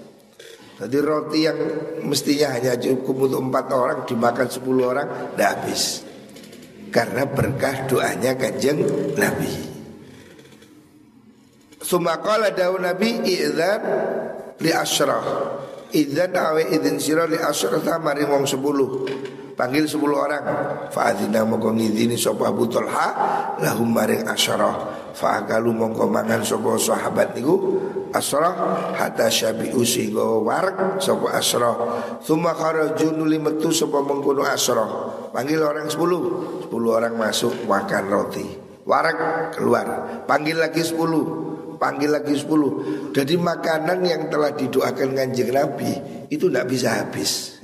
Jadi 0.80 0.96
roti 1.00 1.44
yang 1.44 1.60
mestinya 2.08 2.56
hanya 2.56 2.72
cukup 2.80 3.28
untuk 3.28 3.40
4 3.52 3.68
orang 3.72 3.98
Dimakan 4.08 4.48
10 4.48 4.64
orang 4.80 5.08
Tidak 5.36 5.48
habis. 5.48 5.82
Karena 6.88 7.28
berkah 7.28 7.84
doanya 7.88 8.32
kanjeng 8.36 8.80
Nabi. 9.16 9.52
Sumakala 11.80 12.52
daun 12.52 12.84
Nabi 12.84 13.24
Idzan 13.24 13.82
li 14.60 14.70
asyrah. 14.72 15.24
Idzan 15.90 16.32
awe 16.36 16.62
idzin 16.70 17.00
sirah 17.00 17.26
li 17.30 17.38
asyrah. 17.40 17.80
Tamari 17.80 18.24
wong 18.28 18.44
10 18.44 19.39
Panggil 19.60 19.84
10 19.84 20.00
orang. 20.08 20.44
Fa'adina 20.88 21.44
mongko 21.44 21.76
ngidini 21.76 22.16
sopa 22.16 22.48
Abu 22.48 22.64
Talha 22.64 23.12
Lahum 23.60 23.92
maring 23.92 24.24
asyarah. 24.24 24.72
Fa'akalu 25.12 25.76
mongko 25.76 26.08
mangan 26.08 26.40
sopa 26.40 26.80
sahabat 26.80 27.36
niku 27.36 27.76
Asyarah 28.08 28.56
Hatta 28.96 29.28
syabi'u 29.28 29.84
sehingga 29.84 30.40
warak 30.40 30.96
sopa 30.96 31.36
asyarah. 31.36 31.76
Thumma 32.24 32.56
kharaju 32.56 33.06
nuli 33.12 33.36
metu 33.36 33.68
sopa 33.68 34.00
mengkuno 34.00 34.48
asyarah. 34.48 34.88
Panggil 35.36 35.60
orang 35.60 35.92
10 35.92 36.64
10 36.64 36.72
orang 36.72 37.14
masuk 37.20 37.52
makan 37.68 38.04
roti. 38.08 38.46
Warak 38.88 39.52
keluar. 39.60 40.24
Panggil 40.24 40.56
lagi 40.56 40.80
10 40.80 41.76
Panggil 41.76 42.12
lagi 42.12 42.32
10 42.32 43.12
Jadi 43.12 43.34
makanan 43.36 44.04
yang 44.04 44.28
telah 44.32 44.52
didoakan 44.52 45.16
kanjeng 45.16 45.52
Nabi 45.52 45.92
Itu 46.28 46.48
tidak 46.52 46.68
bisa 46.68 46.92
habis 47.00 47.59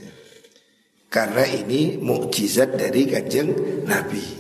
karena 1.16 1.48
ini 1.48 1.96
mukjizat 1.96 2.76
dari 2.76 3.08
kanjeng 3.08 3.48
Nabi. 3.88 4.36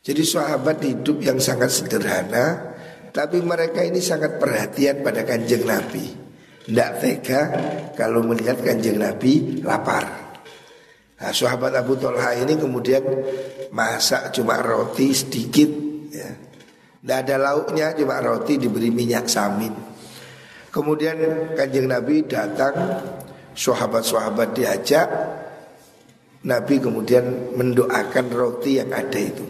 Jadi 0.00 0.22
sahabat 0.24 0.80
hidup 0.80 1.20
yang 1.20 1.36
sangat 1.36 1.68
sederhana, 1.68 2.72
tapi 3.12 3.44
mereka 3.44 3.84
ini 3.84 4.00
sangat 4.00 4.40
perhatian 4.40 5.04
pada 5.04 5.28
kanjeng 5.28 5.68
Nabi. 5.68 6.08
Tidak 6.64 6.90
tega 7.04 7.40
kalau 7.92 8.24
melihat 8.24 8.64
kanjeng 8.64 8.96
Nabi 8.96 9.60
lapar. 9.60 10.08
Nah, 11.20 11.36
sahabat 11.36 11.76
Abu 11.76 12.00
Talha 12.00 12.32
ini 12.32 12.56
kemudian 12.56 13.04
masak 13.68 14.32
cuma 14.32 14.56
roti 14.64 15.12
sedikit, 15.12 15.68
ya. 16.08 16.32
Tidak 17.00 17.18
ada 17.28 17.36
lauknya, 17.36 17.92
cuma 17.92 18.24
roti 18.24 18.56
diberi 18.56 18.88
minyak 18.88 19.28
samin. 19.28 19.72
Kemudian 20.72 21.16
kanjeng 21.52 21.92
Nabi 21.92 22.24
datang, 22.24 22.72
sahabat-sahabat 23.52 24.56
diajak, 24.56 25.08
Nabi 26.40 26.80
kemudian 26.80 27.52
mendoakan 27.52 28.26
roti 28.32 28.80
yang 28.80 28.88
ada 28.96 29.20
itu. 29.20 29.44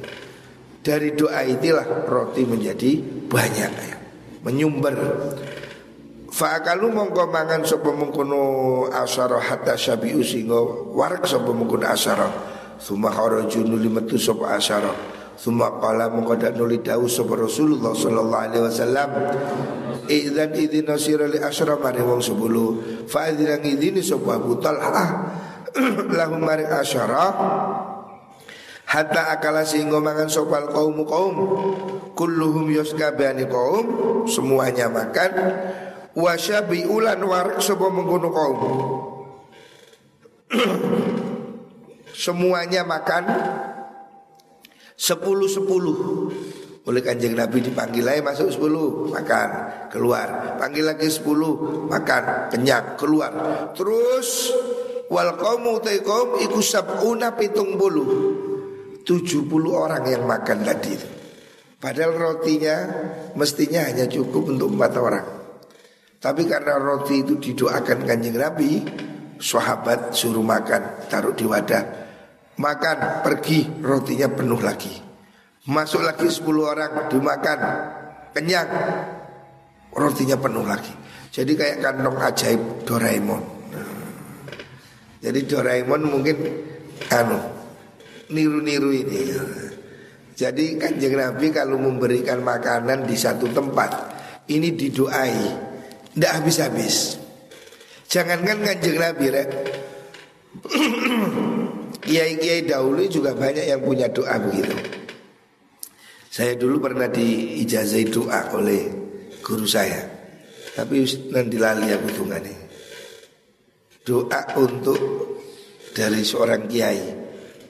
Dari 0.82 1.14
doa 1.14 1.46
itulah 1.46 1.86
roti 2.10 2.42
menjadi 2.42 2.98
banyak 3.30 3.72
ya. 3.78 3.96
Menyumber. 4.42 4.96
Fa'akalu 6.30 6.90
mongko 6.90 7.30
mangan 7.30 7.62
sapa 7.62 7.94
mengkono 7.94 8.42
asyara 8.90 9.38
hatta 9.38 9.78
syabi'u 9.78 10.22
singo 10.24 10.90
warak 10.96 11.30
sapa 11.30 11.54
mengkono 11.54 11.86
asyara. 11.86 12.26
Suma 12.80 13.12
kharaju 13.12 13.60
nuli 13.62 13.86
metu 13.86 14.18
sapa 14.18 14.58
asyara. 14.58 14.90
Suma 15.38 15.78
qala 15.78 16.10
mongko 16.10 16.42
dak 16.42 16.58
nuli 16.58 16.82
dawuh 16.82 17.06
sapa 17.06 17.38
Rasulullah 17.38 17.94
sallallahu 17.94 18.44
alaihi 18.50 18.64
wasallam. 18.66 19.10
Idzan 20.10 20.58
idzina 20.58 20.98
sira 20.98 21.30
li 21.30 21.38
asyara 21.38 21.78
mari 21.78 22.02
wong 22.02 22.18
10. 22.18 23.06
Fa 23.06 23.30
idzan 23.30 23.62
idzini 23.62 24.02
sapa 24.02 24.42
Abu 24.42 24.58
Talha 24.58 25.06
lahum 26.10 26.40
mari 26.42 26.66
asyara. 26.66 27.26
Hatta 28.90 29.30
akala 29.30 29.62
sehingga 29.62 30.02
mangan 30.02 30.26
sopal 30.26 30.66
kaum 30.70 30.98
kaum. 31.06 31.34
Kulluhum 32.18 32.74
yuskabani 32.74 33.46
kaum. 33.46 33.86
Semuanya 34.26 34.90
makan. 34.90 35.30
Wasyabi 36.18 36.90
ulan 36.90 37.22
warak 37.22 37.62
sopo 37.62 37.86
mengkono 37.86 38.28
kaum. 38.34 38.58
Semuanya 42.10 42.82
makan. 42.82 43.24
Sepuluh 45.00 45.48
sepuluh 45.48 45.96
oleh 46.84 47.00
kanjeng 47.00 47.32
Nabi 47.38 47.62
dipanggil 47.64 48.04
lagi 48.04 48.20
masuk 48.20 48.52
sepuluh 48.52 49.08
makan 49.08 49.48
keluar. 49.88 50.58
Panggil 50.58 50.84
lagi 50.84 51.08
sepuluh 51.08 51.86
makan 51.88 52.52
kenyang 52.52 52.98
keluar. 52.98 53.32
Terus 53.72 54.50
Wal 55.10 55.34
qaumu 55.34 55.82
taikum 55.82 56.38
iku 56.38 56.62
sab'una 56.62 57.34
pitung 57.34 57.74
bulu. 57.74 58.06
70 59.02 59.50
orang 59.74 60.06
yang 60.06 60.22
makan 60.22 60.62
tadi. 60.62 60.94
Padahal 61.82 62.14
rotinya 62.14 62.76
mestinya 63.34 63.90
hanya 63.90 64.06
cukup 64.06 64.54
untuk 64.54 64.70
empat 64.70 64.92
orang. 65.02 65.26
Tapi 66.20 66.46
karena 66.46 66.78
roti 66.78 67.24
itu 67.24 67.40
didoakan 67.40 68.04
kanjeng 68.04 68.36
Nabi 68.36 68.84
Sahabat 69.40 70.12
suruh 70.12 70.44
makan 70.44 71.08
Taruh 71.08 71.32
di 71.32 71.48
wadah. 71.48 71.84
Makan 72.60 73.24
pergi 73.24 73.80
rotinya 73.80 74.28
penuh 74.28 74.60
lagi. 74.60 74.92
Masuk 75.66 76.04
lagi 76.04 76.28
10 76.28 76.44
orang 76.60 76.92
dimakan 77.08 77.58
Kenyang 78.36 78.70
Rotinya 79.90 80.36
penuh 80.38 80.62
lagi. 80.62 80.92
Jadi 81.32 81.56
kayak 81.56 81.82
kantong 81.82 82.20
ajaib 82.20 82.62
Doraemon 82.84 83.59
jadi 85.20 85.40
Doraemon 85.44 86.02
mungkin 86.08 86.36
anu 87.12 87.38
niru-niru 88.32 88.90
ini. 88.96 89.20
Jadi 90.32 90.80
kanjeng 90.80 91.20
Nabi 91.20 91.52
kalau 91.52 91.76
memberikan 91.76 92.40
makanan 92.40 93.04
di 93.04 93.12
satu 93.12 93.52
tempat 93.52 93.92
ini 94.48 94.72
didoai, 94.72 95.44
tidak 96.16 96.32
habis-habis. 96.40 97.20
Jangankan 98.08 98.64
kanjeng 98.64 98.96
Nabi, 98.96 99.26
rek. 99.28 99.48
Kiai-kiai 102.08 102.64
dahulu 102.64 103.04
juga 103.04 103.36
banyak 103.36 103.68
yang 103.68 103.84
punya 103.84 104.08
doa 104.08 104.40
begitu. 104.40 104.72
Saya 106.32 106.56
dulu 106.56 106.80
pernah 106.80 107.12
diijazai 107.12 108.08
doa 108.08 108.56
oleh 108.56 108.88
guru 109.44 109.68
saya, 109.68 110.00
tapi 110.72 111.04
nanti 111.28 111.60
lali 111.60 111.92
aku 111.92 112.08
tunggannya 112.16 112.69
doa 114.04 114.40
untuk 114.56 115.00
dari 115.92 116.22
seorang 116.24 116.66
kiai. 116.66 117.02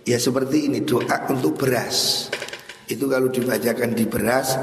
Ya 0.06 0.18
seperti 0.18 0.70
ini 0.70 0.82
doa 0.82 1.26
untuk 1.28 1.58
beras. 1.60 2.28
Itu 2.90 3.06
kalau 3.06 3.30
dibacakan 3.30 3.94
di 3.94 4.04
beras, 4.10 4.58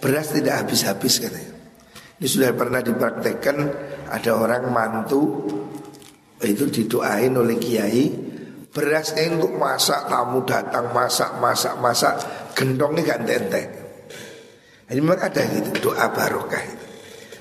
beras 0.00 0.36
tidak 0.36 0.66
habis-habis 0.66 1.22
katanya. 1.22 1.54
Ini 2.20 2.26
sudah 2.28 2.50
pernah 2.54 2.84
dipraktekkan 2.84 3.56
ada 4.12 4.32
orang 4.36 4.68
mantu 4.70 5.48
itu 6.42 6.66
didoain 6.68 7.32
oleh 7.34 7.56
kiai 7.56 8.06
berasnya 8.72 9.30
untuk 9.38 9.54
masak 9.58 10.10
tamu 10.10 10.42
datang 10.42 10.90
masak 10.90 11.38
masak 11.38 11.74
masak 11.78 12.14
gendongnya 12.56 13.14
gak 13.14 13.22
ente 13.30 13.62
ini 14.92 15.00
memang 15.00 15.24
ada 15.24 15.40
gitu 15.48 15.88
doa 15.88 16.12
barokah 16.12 16.60
itu. 16.60 16.86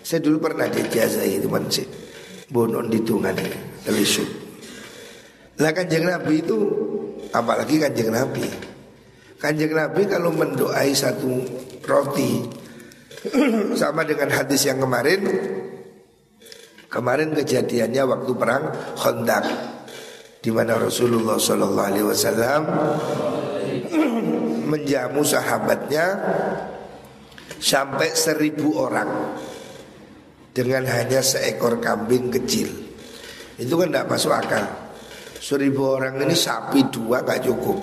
Saya 0.01 0.19
dulu 0.23 0.39
pernah 0.39 0.71
dijazah 0.71 1.27
itu 1.27 1.51
sih 1.67 1.87
bonon 2.51 2.91
di 2.91 2.99
tungan 3.01 3.33
telisuk. 3.87 4.27
Lah 5.63 5.71
kanjeng 5.71 6.05
Nabi 6.05 6.43
itu 6.43 6.57
apalagi 7.31 7.79
kanjeng 7.79 8.11
Nabi. 8.11 8.45
Kanjeng 9.39 9.73
Nabi 9.73 10.05
kalau 10.05 10.29
mendoai 10.35 10.93
satu 10.93 11.41
roti 11.81 12.45
sama 13.81 14.05
dengan 14.05 14.29
hadis 14.29 14.69
yang 14.69 14.77
kemarin 14.77 15.21
Kemarin 16.91 17.31
kejadiannya 17.31 18.03
waktu 18.03 18.31
perang 18.35 18.67
Khandaq 18.99 19.45
di 20.43 20.51
mana 20.51 20.75
Rasulullah 20.75 21.39
Shallallahu 21.39 21.87
Alaihi 21.87 22.03
Wasallam 22.03 22.61
menjamu 24.75 25.23
sahabatnya 25.23 26.19
sampai 27.63 28.11
seribu 28.11 28.75
orang 28.75 29.07
dengan 30.51 30.83
hanya 30.87 31.23
seekor 31.23 31.79
kambing 31.79 32.31
kecil. 32.31 32.67
Itu 33.55 33.79
kan 33.79 33.91
tidak 33.91 34.07
masuk 34.11 34.31
akal. 34.35 34.65
Seribu 35.41 35.97
orang 35.97 36.21
ini 36.21 36.37
sapi 36.37 36.91
dua 36.93 37.25
gak 37.25 37.41
cukup. 37.47 37.79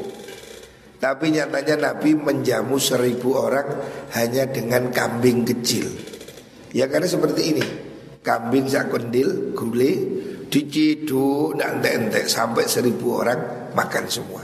Tapi 0.99 1.31
nyatanya 1.31 1.91
Nabi 1.91 2.15
menjamu 2.15 2.79
seribu 2.79 3.39
orang 3.39 3.67
hanya 4.19 4.51
dengan 4.51 4.91
kambing 4.91 5.47
kecil. 5.47 5.87
Ya 6.75 6.91
karena 6.91 7.07
seperti 7.07 7.43
ini 7.55 7.65
kambing 8.23 8.67
sakundil 8.67 9.55
gule 9.55 9.93
diciduk 10.51 11.55
nanti 11.55 11.89
ente 11.95 12.27
sampai 12.27 12.67
seribu 12.67 13.23
orang 13.23 13.73
makan 13.79 14.05
semua. 14.11 14.43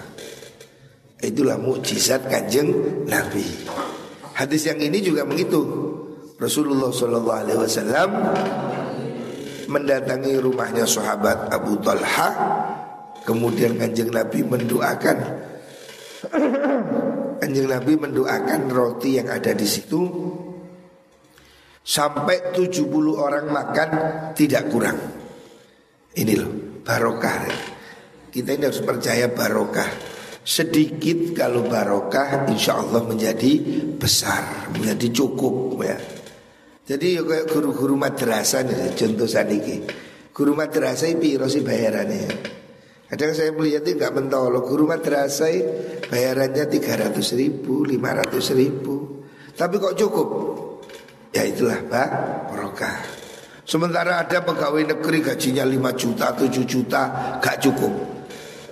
Itulah 1.18 1.56
mukjizat 1.58 2.28
kanjeng 2.28 2.70
Nabi. 3.08 3.46
Hadis 4.36 4.68
yang 4.68 4.78
ini 4.78 5.00
juga 5.00 5.26
begitu. 5.26 5.93
Rasulullah 6.44 6.92
Shallallahu 6.92 7.40
Alaihi 7.40 7.56
Wasallam 7.56 8.10
mendatangi 9.64 10.36
rumahnya 10.36 10.84
sahabat 10.84 11.48
Abu 11.48 11.80
Talha, 11.80 12.28
kemudian 13.24 13.80
kanjeng 13.80 14.12
Nabi 14.12 14.44
mendoakan. 14.44 15.18
Kanjeng 17.44 17.68
Nabi 17.68 17.92
mendoakan 18.00 18.72
roti 18.72 19.20
yang 19.20 19.28
ada 19.28 19.52
di 19.52 19.68
situ. 19.68 20.00
Sampai 21.84 22.56
70 22.56 22.88
orang 23.12 23.52
makan 23.52 23.88
tidak 24.32 24.72
kurang. 24.72 24.96
Ini 26.16 26.32
loh 26.40 26.80
barokah. 26.80 27.44
Kita 28.32 28.48
ini 28.56 28.64
harus 28.64 28.80
percaya 28.80 29.28
barokah. 29.28 30.16
Sedikit 30.40 31.36
kalau 31.36 31.68
barokah 31.68 32.48
insya 32.48 32.76
Allah 32.76 33.00
menjadi 33.00 33.64
besar 33.96 34.68
Menjadi 34.76 35.08
cukup 35.08 35.80
ya 35.80 35.96
Jadi 36.84 37.16
ya 37.16 37.24
kayak 37.24 37.48
guru-guru 37.48 37.96
madrasah 37.96 38.60
nih 38.60 38.92
Contoh 38.92 39.24
saniki 39.24 39.80
Guru 40.34 40.52
madrasah 40.52 41.08
itu 41.08 41.40
sih 41.48 41.62
bayarannya? 41.64 42.26
Kadang 43.06 43.30
saya 43.38 43.54
melihatnya 43.54 43.94
nggak 43.94 44.12
mentolo. 44.18 44.66
Guru 44.66 44.90
madrasah 44.90 45.54
bayarannya 46.10 46.66
300 46.66 47.14
ribu 47.38 47.86
500 47.86 48.58
ribu. 48.58 49.22
Tapi 49.54 49.74
kok 49.78 49.94
cukup? 49.94 50.28
Ya 51.30 51.46
itulah 51.46 51.78
Pak. 51.86 52.08
Barokah. 52.50 52.98
Sementara 53.62 54.26
ada 54.26 54.42
pegawai 54.42 54.98
negeri 54.98 55.22
gajinya 55.22 55.62
5 55.62 55.94
juta, 55.94 56.34
7 56.34 56.66
juta 56.66 57.02
Gak 57.38 57.62
cukup. 57.62 57.94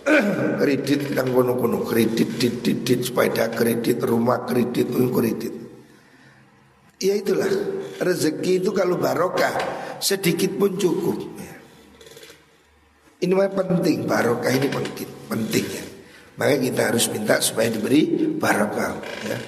Kredit 0.60 1.14
yang 1.14 1.30
kono-kono 1.30 1.86
Kredit, 1.86 2.42
dit, 2.42 2.58
dit, 2.58 2.82
dit, 2.82 3.00
sepeda 3.06 3.54
kredit, 3.54 4.02
rumah 4.02 4.42
kredit, 4.42 4.90
kredit 4.90 5.61
Ya 7.02 7.18
itulah 7.18 7.50
Rezeki 7.98 8.62
itu 8.62 8.70
kalau 8.70 8.96
barokah 8.96 9.52
Sedikit 9.98 10.54
pun 10.54 10.78
cukup 10.78 11.18
ya. 11.36 11.54
Ini 13.26 13.34
penting 13.34 14.06
Barokah 14.06 14.52
ini 14.54 14.70
penting, 14.70 15.10
penting 15.26 15.66
ya 15.66 15.84
Maka 16.38 16.54
kita 16.56 16.80
harus 16.88 17.10
minta 17.12 17.42
supaya 17.44 17.68
diberi 17.68 18.32
barokah 18.40 18.92
ya. 19.28 19.38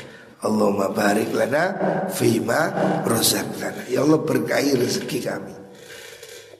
Allahumma 0.44 0.92
barik 0.92 1.32
lana 1.32 1.64
fima 2.12 2.68
rozaqtana. 3.08 3.88
Ya 3.88 4.04
Allah 4.04 4.20
berkahi 4.20 4.76
rezeki 4.76 5.18
kami. 5.24 5.54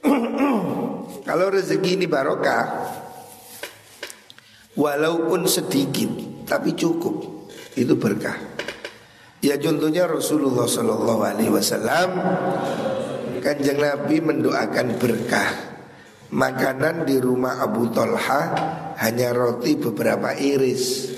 Kalau 1.28 1.46
rezeki 1.52 2.00
ini 2.00 2.06
barokah 2.08 2.64
walaupun 4.72 5.44
sedikit 5.44 6.08
tapi 6.48 6.72
cukup 6.72 7.46
itu 7.76 7.92
berkah. 8.00 8.36
Ya 9.44 9.60
contohnya 9.60 10.08
Rasulullah 10.08 10.64
Shallallahu 10.64 11.20
Alaihi 11.20 11.52
Wasallam 11.52 12.16
kanjeng 13.44 13.76
Nabi 13.76 14.24
mendoakan 14.24 14.96
berkah. 14.96 15.76
Makanan 16.32 17.04
di 17.04 17.20
rumah 17.20 17.60
Abu 17.60 17.92
Talha 17.92 18.42
hanya 19.04 19.36
roti 19.36 19.76
beberapa 19.76 20.32
iris. 20.32 21.12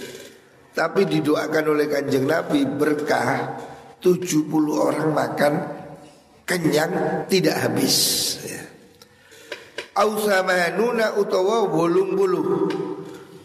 Tapi 0.75 1.07
didoakan 1.07 1.65
oleh 1.71 1.87
kanjeng 1.87 2.27
Nabi 2.27 2.67
berkah 2.67 3.63
70 4.03 4.43
orang 4.75 5.15
makan 5.15 5.55
kenyang 6.43 7.25
tidak 7.31 7.63
habis 7.63 7.97
ya. 8.43 8.61
Ausamanuna 10.03 11.17
utawa 11.17 11.65
bolong 11.65 12.13
bulu 12.13 12.43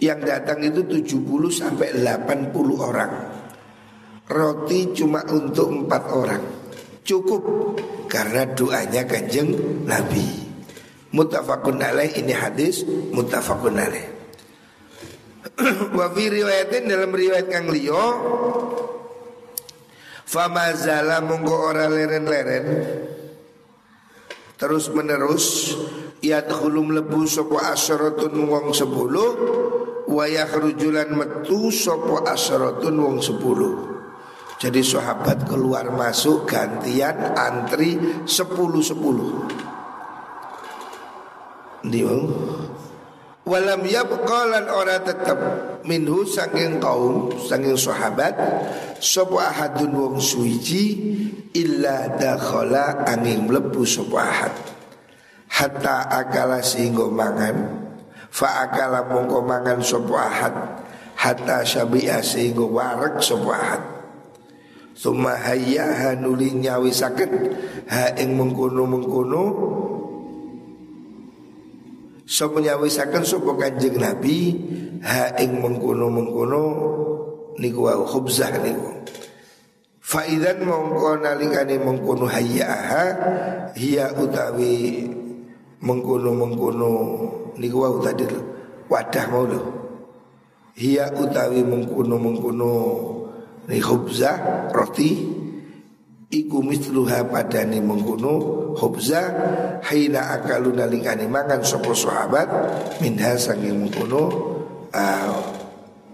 Yang 0.02 0.20
datang 0.28 0.60
itu 0.66 0.82
70 0.84 1.24
sampai 1.54 1.96
80 2.02 2.52
orang 2.76 3.31
Roti 4.32 4.96
cuma 4.96 5.28
untuk 5.28 5.68
empat 5.68 6.04
orang. 6.16 6.44
Cukup 7.04 7.44
karena 8.08 8.48
doanya 8.48 9.04
kanjeng 9.04 9.52
Nabi. 9.84 10.24
Mutafakun 11.12 11.84
alaih 11.84 12.24
ini 12.24 12.32
hadis 12.32 12.88
Mutafakun 12.88 13.76
alaih. 13.76 14.08
Wa 15.98 16.08
fi 16.16 16.32
riwayatin 16.32 16.88
dalam 16.88 17.12
riwayat 17.12 17.52
kang 17.52 17.68
liya 17.68 18.08
Famazala 20.24 21.20
monggo 21.20 21.68
ora 21.68 21.92
leren-leren 21.92 22.66
Terus 24.56 24.88
menerus 24.96 25.76
Yadkhulum 26.24 26.96
lebu 26.96 27.28
sopo 27.28 27.60
asyaratun 27.60 28.32
wong 28.48 28.72
sepuluh 28.72 29.30
Wa 30.08 30.24
yakhrujulan 30.32 31.12
metu 31.12 31.68
sopo 31.74 32.24
asyaratun 32.24 32.96
wong 32.96 33.20
sepuluh 33.20 34.01
Jadi 34.62 34.86
sahabat 34.86 35.50
keluar 35.50 35.90
masuk 35.90 36.46
gantian 36.46 37.34
antri 37.34 37.98
sepuluh 38.30 38.86
sepuluh 38.86 39.50
Ini 41.82 42.06
Walam 43.42 43.82
yabqalan 43.90 44.70
ora 44.70 45.02
tetep. 45.02 45.40
Minhu 45.82 46.30
saking 46.30 46.78
kaum 46.78 47.34
saking 47.42 47.74
sahabat 47.74 48.38
sapa 49.02 49.50
ahadun 49.50 49.98
wong 49.98 50.16
suwiji 50.22 50.94
illa 51.58 52.06
dakhala 52.22 53.02
angin 53.10 53.50
mlebu 53.50 53.82
sapa 53.82 54.18
ahad. 54.22 54.54
Hatta 55.58 56.06
akala 56.06 56.62
sehingga 56.62 57.10
mangan 57.10 57.82
fa 58.30 58.70
akala 58.70 59.10
mongko 59.10 59.42
mangan 59.42 59.82
sapa 59.82 60.16
ahad. 60.22 60.54
Hatta 61.18 61.66
syabi'a 61.66 62.22
sehingga 62.22 62.62
warek 62.62 63.26
sapa 63.26 63.50
ahad 63.58 64.01
Suma 65.02 65.34
hayya 65.34 66.14
nuli 66.22 66.54
nyawisaken 66.54 67.32
ha 67.90 68.14
ing 68.22 68.38
mengkono-mengkono 68.38 69.44
Sapa 72.30 72.62
nyawisaken 72.62 73.26
sapa 73.26 73.58
Kanjeng 73.58 73.98
Nabi 73.98 74.54
ha 75.02 75.34
ing 75.42 75.58
mengkono-mengkono 75.58 76.62
niku 77.58 77.90
wa 77.90 77.98
khubzah 78.06 78.62
niku. 78.62 79.02
Faidan 80.06 80.70
mongko 80.70 81.18
nalikane 81.18 81.82
mengkono 81.82 82.30
hayyaha 82.30 83.04
hiya 83.74 84.16
utawi 84.22 85.10
mengkono-mengkono 85.82 86.92
niku 87.58 87.78
wa 87.82 87.90
tadi 88.06 88.30
wadah 88.86 89.26
mau 89.34 89.50
lho. 89.50 89.62
Hiya 90.78 91.10
utawi 91.18 91.66
mengkono-mengkono 91.66 92.72
ni 93.72 93.80
khubzah 93.80 94.68
roti. 94.76 95.40
Iku 96.32 96.64
misluha 96.64 97.28
padani 97.28 97.84
mengkuno 97.84 98.34
Hubza 98.80 99.22
Hina 99.84 100.32
akalu 100.40 100.72
nalikani 100.72 101.28
mangan 101.28 101.60
sopo 101.60 101.92
sahabat. 101.92 102.48
Minha 103.04 103.36
sanging 103.36 103.76
mengkuno 103.76 104.24
uh, 104.96 105.36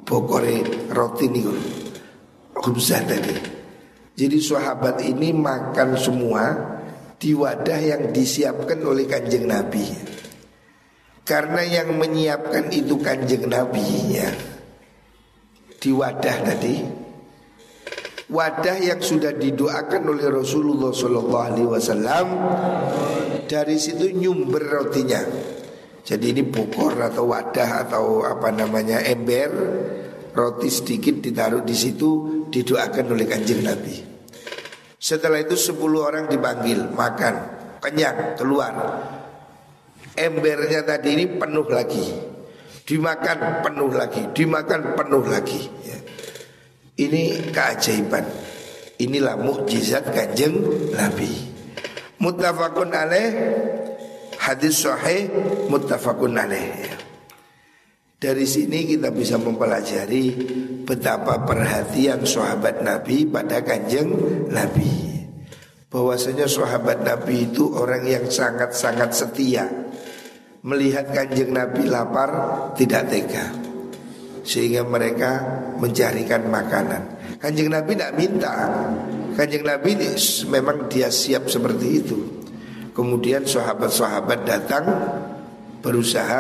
Pokore 0.02 0.90
roti 0.90 1.30
nih 1.30 1.46
Hubza 2.58 2.98
tadi. 3.06 3.38
Jadi 4.18 4.38
sahabat 4.42 5.06
ini 5.06 5.30
makan 5.30 5.94
semua 5.94 6.44
Di 7.22 7.38
wadah 7.38 7.78
yang 7.78 8.10
disiapkan 8.10 8.82
oleh 8.82 9.06
kanjeng 9.06 9.46
Nabi. 9.46 9.86
Karena 11.22 11.62
yang 11.62 11.94
menyiapkan 11.94 12.74
itu 12.74 12.98
kanjeng 12.98 13.46
Nabi 13.46 14.18
ya 14.18 14.34
Di 15.78 15.94
wadah 15.94 16.38
tadi 16.42 17.06
Wadah 18.28 18.78
yang 18.84 19.00
sudah 19.00 19.32
didoakan 19.32 20.12
oleh 20.12 20.28
Rasulullah 20.28 20.92
Sallallahu 20.92 21.46
Alaihi 21.48 21.70
Wasallam 21.72 22.28
Dari 23.48 23.80
situ 23.80 24.12
nyumber 24.12 24.68
rotinya. 24.68 25.24
Jadi 26.04 26.36
ini 26.36 26.44
bukor 26.44 27.00
atau 27.00 27.32
wadah 27.32 27.88
atau 27.88 28.28
apa 28.28 28.52
namanya 28.52 29.00
ember 29.00 29.52
Roti 30.36 30.68
sedikit 30.68 31.24
ditaruh 31.24 31.64
di 31.64 31.72
situ 31.72 32.44
Didoakan 32.52 33.16
oleh 33.16 33.28
kanjeng 33.32 33.64
Nabi. 33.64 33.96
Setelah 35.00 35.40
itu 35.40 35.56
10 35.56 35.78
orang 35.96 36.26
dipanggil 36.28 36.84
Makan, 36.92 37.36
kenyang, 37.80 38.36
keluar. 38.36 38.74
Embernya 40.18 40.82
tadi 40.84 41.16
ini 41.16 41.26
penuh 41.38 41.68
lagi. 41.70 42.02
Dimakan 42.88 43.62
penuh 43.62 43.92
lagi. 43.94 44.32
Dimakan 44.34 44.98
penuh 44.98 45.24
lagi. 45.28 45.62
Ya. 45.86 45.97
Ini 46.98 47.54
keajaiban. 47.54 48.26
Inilah 48.98 49.38
mukjizat 49.38 50.10
kanjeng 50.10 50.58
Nabi. 50.98 51.30
Muttafaqun 52.18 52.90
alaih. 52.90 53.30
Hadis 54.42 54.82
sahih 54.82 55.30
muttafaqun 55.70 56.34
alaih. 56.34 56.66
Ya. 56.66 56.98
dari 58.18 58.50
sini 58.50 58.98
kita 58.98 59.14
bisa 59.14 59.38
mempelajari 59.38 60.34
betapa 60.82 61.46
perhatian 61.46 62.26
sahabat 62.26 62.82
Nabi 62.82 63.30
pada 63.30 63.62
kanjeng 63.62 64.10
Nabi. 64.50 65.22
Bahwasanya 65.94 66.50
sahabat 66.50 67.06
Nabi 67.06 67.54
itu 67.54 67.70
orang 67.78 68.10
yang 68.10 68.26
sangat-sangat 68.26 69.14
setia. 69.14 69.70
Melihat 70.66 71.14
kanjeng 71.14 71.54
Nabi 71.54 71.86
lapar 71.86 72.30
tidak 72.74 73.08
tega 73.14 73.67
sehingga 74.48 74.88
mereka 74.88 75.44
mencarikan 75.76 76.48
makanan. 76.48 77.20
Kanjeng 77.44 77.68
Nabi 77.68 77.92
tidak 78.00 78.16
minta, 78.16 78.54
kanjeng 79.36 79.68
Nabi 79.68 79.92
memang 80.48 80.88
dia 80.88 81.12
siap 81.12 81.52
seperti 81.52 81.88
itu. 82.00 82.18
Kemudian 82.96 83.46
sahabat-sahabat 83.46 84.40
datang 84.48 84.86
berusaha 85.86 86.40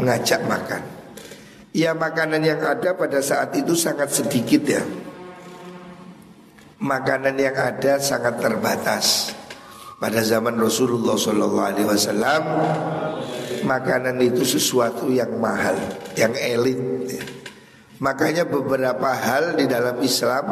mengajak 0.00 0.40
makan. 0.48 0.80
Ya 1.76 1.92
makanan 1.92 2.40
yang 2.40 2.62
ada 2.64 2.96
pada 2.96 3.20
saat 3.20 3.52
itu 3.52 3.76
sangat 3.76 4.08
sedikit 4.14 4.62
ya. 4.64 4.82
Makanan 6.80 7.36
yang 7.36 7.52
ada 7.52 8.00
sangat 8.00 8.40
terbatas. 8.40 9.36
Pada 10.00 10.24
zaman 10.24 10.56
Rasulullah 10.56 11.20
Sallallahu 11.20 11.68
Alaihi 11.68 11.84
Wasallam 11.84 12.42
makanan 13.68 14.16
itu 14.24 14.48
sesuatu 14.48 15.12
yang 15.12 15.36
mahal, 15.36 15.76
yang 16.16 16.32
elit. 16.40 16.80
Ya. 17.04 17.39
Makanya 18.00 18.48
beberapa 18.48 19.12
hal 19.12 19.60
di 19.60 19.68
dalam 19.68 20.00
Islam 20.00 20.44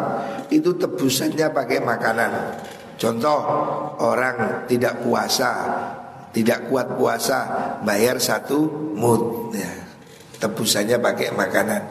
itu 0.52 0.76
tebusannya 0.76 1.48
pakai 1.48 1.80
makanan. 1.80 2.32
Contoh 3.00 3.40
orang 4.04 4.68
tidak 4.68 5.00
puasa, 5.00 5.52
tidak 6.28 6.68
kuat 6.68 6.92
puasa, 6.92 7.38
bayar 7.80 8.20
satu 8.20 8.92
mut. 8.92 9.54
Ya. 9.56 9.72
Tebusannya 10.44 11.00
pakai 11.00 11.32
makanan. 11.32 11.82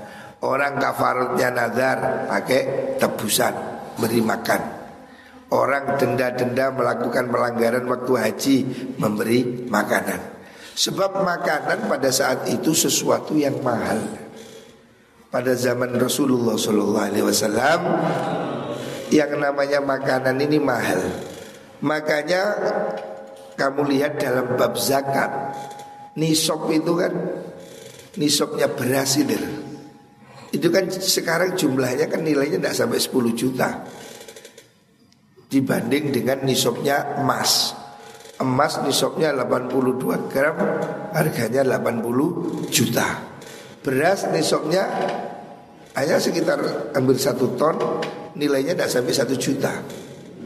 Orang 0.46 0.78
kafarutnya 0.78 1.50
nazar 1.50 2.30
pakai 2.30 2.94
tebusan, 3.02 3.54
beri 3.98 4.22
makan. 4.22 4.62
Orang 5.50 5.98
denda-denda 5.98 6.70
melakukan 6.70 7.34
pelanggaran 7.34 7.88
waktu 7.90 8.14
haji 8.14 8.58
memberi 9.02 9.66
makanan. 9.66 10.38
Sebab 10.78 11.26
makanan 11.26 11.90
pada 11.90 12.14
saat 12.14 12.46
itu 12.46 12.78
sesuatu 12.78 13.34
yang 13.34 13.58
mahal. 13.66 14.27
Pada 15.38 15.54
zaman 15.54 15.94
Rasulullah 16.02 16.58
Sallallahu 16.58 16.98
Alaihi 17.14 17.22
Wasallam 17.22 17.82
yang 19.14 19.38
namanya 19.38 19.86
makanan 19.86 20.34
ini 20.42 20.58
mahal. 20.58 20.98
Makanya 21.86 22.42
kamu 23.54 23.86
lihat 23.86 24.18
dalam 24.18 24.58
bab 24.58 24.74
zakat, 24.82 25.30
nisab 26.18 26.66
itu 26.74 26.90
kan 26.98 27.14
nisabnya 28.18 28.66
beras 28.66 29.14
itu. 29.22 29.38
Itu 30.58 30.74
kan 30.74 30.90
sekarang 30.90 31.54
jumlahnya 31.54 32.10
kan 32.10 32.26
nilainya 32.26 32.58
tidak 32.58 32.74
sampai 32.74 32.98
10 32.98 33.38
juta 33.38 33.86
dibanding 35.54 36.18
dengan 36.18 36.42
nisabnya 36.50 37.22
emas. 37.22 37.78
Emas 38.42 38.82
nisabnya 38.82 39.38
82 39.38 40.34
gram 40.34 40.58
Harganya 41.14 41.62
80 41.62 42.74
juta 42.74 43.27
Beras 43.88 44.28
nisabnya 44.36 44.84
Hanya 45.96 46.20
sekitar 46.20 46.92
ambil 46.92 47.16
satu 47.16 47.56
ton 47.56 48.04
Nilainya 48.36 48.76
tidak 48.76 48.92
sampai 48.92 49.14
satu 49.16 49.34
juta. 49.34 49.74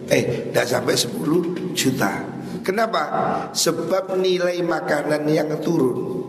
Eh, 0.08 0.48
tidak 0.48 0.64
sampai 0.64 0.96
10 0.96 1.76
juta. 1.76 2.24
Kenapa? 2.64 3.04
Sebab 3.52 4.16
nilai 4.16 4.64
makanan 4.64 5.28
yang 5.28 5.60
turun. 5.60 6.24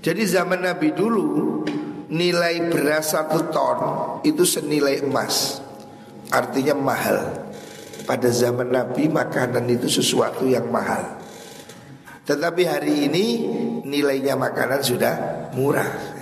Jadi 0.00 0.22
zaman 0.24 0.64
Nabi 0.64 0.96
dulu 0.96 1.60
Nilai 2.08 2.72
beras 2.72 3.12
satu 3.12 3.52
ton 3.52 3.78
Itu 4.24 4.46
senilai 4.46 5.04
emas. 5.04 5.60
Artinya 6.32 6.72
mahal. 6.78 7.50
Pada 8.08 8.28
zaman 8.32 8.72
Nabi 8.72 9.10
makanan 9.10 9.68
itu 9.68 9.90
sesuatu 9.90 10.48
yang 10.48 10.72
mahal. 10.72 11.20
Tetapi 12.24 12.62
hari 12.64 13.12
ini 13.12 13.24
nilainya 13.84 14.36
makanan 14.36 14.80
sudah 14.80 15.14
murah 15.52 16.13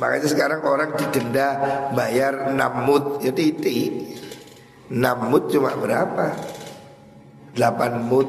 Makanya 0.00 0.28
sekarang 0.28 0.60
orang 0.64 0.96
didenda 0.96 1.48
bayar 1.92 2.56
6 2.56 2.86
mut. 2.88 3.04
Ya 3.20 3.32
titik. 3.34 4.16
6 4.88 5.28
mut 5.28 5.52
cuma 5.52 5.76
berapa? 5.76 6.32
8 7.56 8.08
mut. 8.08 8.28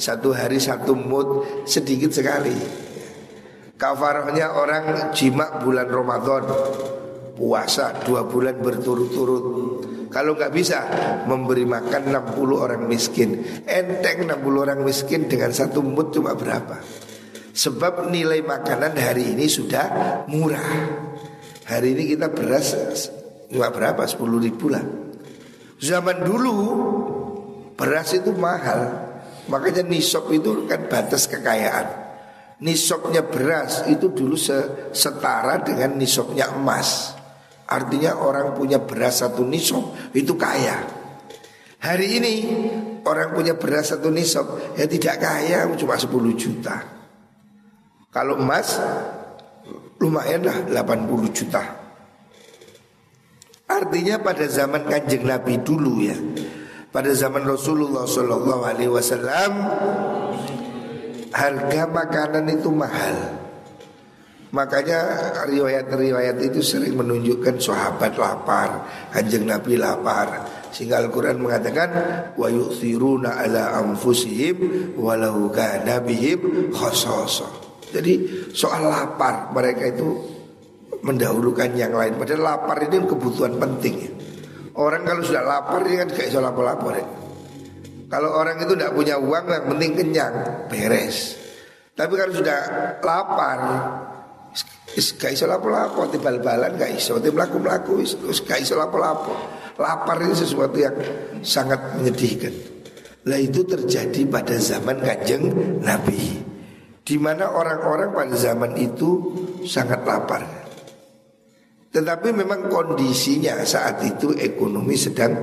Satu 0.00 0.32
hari 0.32 0.56
satu 0.56 0.96
mut. 0.96 1.44
Sedikit 1.68 2.08
sekali. 2.08 2.56
Kafarahnya 3.76 4.56
orang 4.56 5.12
jima 5.12 5.60
bulan 5.60 5.88
Ramadan. 5.90 6.44
Puasa 7.32 8.04
dua 8.06 8.28
bulan 8.28 8.60
berturut-turut. 8.60 9.44
Kalau 10.12 10.36
nggak 10.36 10.52
bisa 10.52 10.84
memberi 11.24 11.64
makan 11.64 12.12
60 12.12 12.52
orang 12.52 12.84
miskin. 12.84 13.42
Enteng 13.64 14.28
60 14.28 14.64
orang 14.64 14.80
miskin 14.84 15.28
dengan 15.28 15.50
satu 15.52 15.80
mut 15.80 16.12
cuma 16.12 16.36
berapa 16.36 17.01
Sebab 17.52 18.08
nilai 18.08 18.40
makanan 18.40 18.96
hari 18.96 19.36
ini 19.36 19.44
sudah 19.44 20.24
murah 20.28 20.72
Hari 21.68 21.92
ini 21.92 22.16
kita 22.16 22.32
beras 22.32 22.72
cuma 23.52 23.68
berapa? 23.68 24.02
10 24.02 24.18
ribu 24.40 24.72
lah 24.72 24.84
Zaman 25.76 26.24
dulu 26.24 26.56
beras 27.76 28.16
itu 28.16 28.32
mahal 28.32 29.12
Makanya 29.52 29.84
nisab 29.84 30.32
itu 30.32 30.64
kan 30.64 30.88
batas 30.88 31.28
kekayaan 31.28 32.00
Nisabnya 32.62 33.26
beras 33.26 33.84
itu 33.90 34.08
dulu 34.08 34.38
setara 34.94 35.60
dengan 35.60 35.98
nisabnya 35.98 36.56
emas 36.56 37.20
Artinya 37.72 38.20
orang 38.20 38.52
punya 38.52 38.84
beras 38.84 39.24
satu 39.24 39.48
nisab 39.48 39.96
itu 40.12 40.36
kaya. 40.36 40.76
Hari 41.80 42.06
ini 42.20 42.34
orang 43.08 43.32
punya 43.32 43.56
beras 43.56 43.96
satu 43.96 44.12
nisab 44.12 44.76
ya 44.76 44.84
tidak 44.84 45.16
kaya 45.24 45.64
cuma 45.80 45.96
10 45.96 46.12
juta. 46.36 47.01
Kalau 48.12 48.36
emas 48.36 48.76
lumayan 49.96 50.44
lah 50.44 50.84
80 50.84 51.32
juta. 51.32 51.64
Artinya 53.72 54.20
pada 54.20 54.44
zaman 54.44 54.84
kanjeng 54.84 55.24
Nabi 55.24 55.56
dulu 55.64 56.04
ya, 56.04 56.12
pada 56.92 57.08
zaman 57.16 57.48
Rasulullah 57.48 58.04
Shallallahu 58.04 58.62
Alaihi 58.68 58.92
Wasallam 58.92 59.52
harga 61.32 61.82
makanan 61.88 62.52
itu 62.52 62.68
mahal. 62.68 63.40
Makanya 64.52 65.32
riwayat-riwayat 65.48 66.36
itu 66.44 66.60
sering 66.60 67.00
menunjukkan 67.00 67.56
sahabat 67.56 68.20
lapar, 68.20 68.84
kanjeng 69.08 69.48
Nabi 69.48 69.80
lapar. 69.80 70.44
Sehingga 70.68 71.00
Al-Quran 71.00 71.40
mengatakan 71.40 71.88
wa 72.36 72.52
yu'thiruna 72.52 73.40
ala 73.40 73.80
anfusihim 73.80 74.92
walau 75.00 75.48
kana 75.48 76.04
bihim. 76.04 76.68
Jadi 77.92 78.12
soal 78.56 78.88
lapar 78.88 79.52
mereka 79.52 79.92
itu 79.92 80.08
mendahulukan 81.04 81.76
yang 81.76 81.92
lain. 81.92 82.16
Padahal 82.16 82.42
lapar 82.56 82.80
ini 82.88 83.04
kebutuhan 83.04 83.60
penting 83.60 83.94
ya. 84.00 84.10
Orang 84.72 85.04
kalau 85.04 85.20
sudah 85.20 85.44
lapar 85.44 85.84
dia 85.84 86.00
kan 86.00 86.08
gak 86.08 86.32
bisa 86.32 86.40
lapar-lapar 86.40 86.94
ya. 86.96 87.06
Kalau 88.08 88.32
orang 88.32 88.60
itu 88.60 88.72
tidak 88.76 88.92
punya 88.96 89.16
uang 89.20 89.44
yang 89.48 89.64
penting 89.72 89.90
kenyang, 89.96 90.34
beres. 90.68 91.36
Tapi 91.92 92.12
kalau 92.16 92.32
sudah 92.32 92.58
lapar, 93.00 93.58
gak 94.92 95.32
iso 95.32 95.44
lapo-lapo, 95.48 96.08
bal-balan 96.20 96.76
gak 96.76 96.92
iso, 96.92 97.16
melaku-melaku 97.20 98.04
wis 98.04 98.40
gak 98.44 98.64
iso 98.64 98.76
lapo-lapo. 98.76 99.32
Lapar 99.80 100.20
ini 100.20 100.36
sesuatu 100.36 100.76
yang 100.76 100.96
sangat 101.40 102.00
menyedihkan. 102.00 102.52
Lah 103.28 103.40
itu 103.40 103.64
terjadi 103.64 104.28
pada 104.28 104.56
zaman 104.60 105.00
kanjeng 105.00 105.48
Nabi. 105.80 106.51
Di 107.02 107.16
mana 107.18 107.50
orang-orang 107.50 108.14
pada 108.14 108.36
zaman 108.38 108.78
itu 108.78 109.10
sangat 109.66 110.06
lapar. 110.06 110.42
Tetapi 111.92 112.28
memang 112.32 112.72
kondisinya 112.72 113.60
saat 113.66 114.00
itu 114.06 114.32
ekonomi 114.38 114.96
sedang 114.96 115.34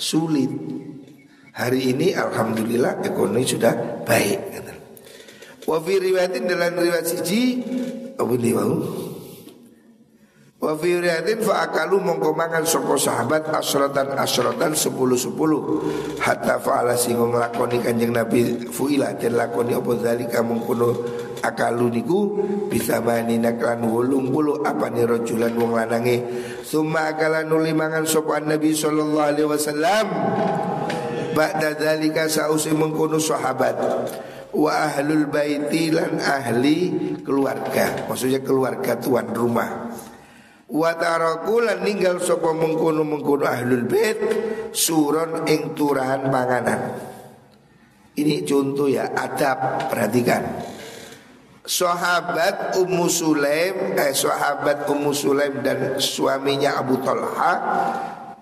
sulit. 0.00 0.50
Hari 1.52 1.94
ini 1.94 2.16
alhamdulillah 2.16 3.04
ekonomi 3.06 3.44
sudah 3.44 4.02
baik. 4.02 4.40
Wa 5.62 5.78
fi 5.78 5.94
riwayatin 6.02 6.50
dalam 6.50 6.74
riwayat 6.74 7.06
siji 7.06 7.62
Abu 8.18 8.34
Niwahu 8.34 8.74
Wa 10.62 10.78
fi 10.78 10.94
riyatin 10.94 11.42
fa 11.42 11.66
akalu 11.66 11.98
mongko 11.98 12.38
mangan 12.38 12.62
sapa 12.62 12.94
sahabat 12.94 13.50
asratan 13.50 14.14
asratan 14.14 14.78
sepuluh 14.78 15.18
sepuluh 15.18 15.82
hatta 16.22 16.62
fa'ala 16.62 16.94
sing 16.94 17.18
nglakoni 17.18 17.82
Kanjeng 17.82 18.14
Nabi 18.14 18.70
fuila 18.70 19.10
den 19.18 19.34
lakoni 19.34 19.74
apa 19.74 19.90
zalika 19.98 20.38
mengkono 20.38 20.94
akalu 21.42 21.90
niku 21.90 22.20
bisa 22.70 23.02
mani 23.02 23.42
naklan 23.42 23.82
wolung 23.90 24.30
puluh 24.30 24.62
apa 24.62 24.86
nih 24.86 25.02
rojulan 25.02 25.50
wong 25.50 25.74
lanange. 25.74 26.22
Summa 26.62 27.10
akala 27.10 27.42
nuli 27.42 27.74
mangan 27.74 28.06
sapa 28.06 28.38
Nabi 28.38 28.70
sallallahu 28.70 29.18
alaihi 29.34 29.50
wasallam. 29.50 30.06
Ba'da 31.34 31.74
zalika 31.74 32.30
sausi 32.30 32.70
mengkono 32.70 33.18
sahabat. 33.18 33.82
Wa 34.54 34.94
ahlul 34.94 35.26
baiti 35.26 35.90
lan 35.90 36.22
ahli 36.22 36.78
keluarga. 37.26 38.06
Maksudnya 38.06 38.46
keluarga 38.46 38.94
tuan 38.94 39.26
rumah 39.34 39.91
Wa 40.72 40.96
tarakulan 40.96 41.84
ninggal 41.84 42.16
sapa 42.24 42.56
mengkono 42.56 43.04
mengkono 43.04 43.44
ahlul 43.44 43.84
bait 43.84 44.16
suron 44.72 45.44
ing 45.44 45.76
turahan 45.76 46.32
panganan. 46.32 46.80
Ini 48.16 48.40
contoh 48.48 48.88
ya 48.88 49.12
adab 49.12 49.88
perhatikan. 49.92 50.40
Sahabat 51.62 52.74
Ummu 52.74 53.06
Sulaim 53.06 53.94
eh, 53.94 54.16
Sahabat 54.16 54.88
Ummu 54.88 55.12
Sulaim 55.14 55.60
dan 55.62 56.00
suaminya 56.00 56.80
Abu 56.80 56.98
Talha 57.04 57.54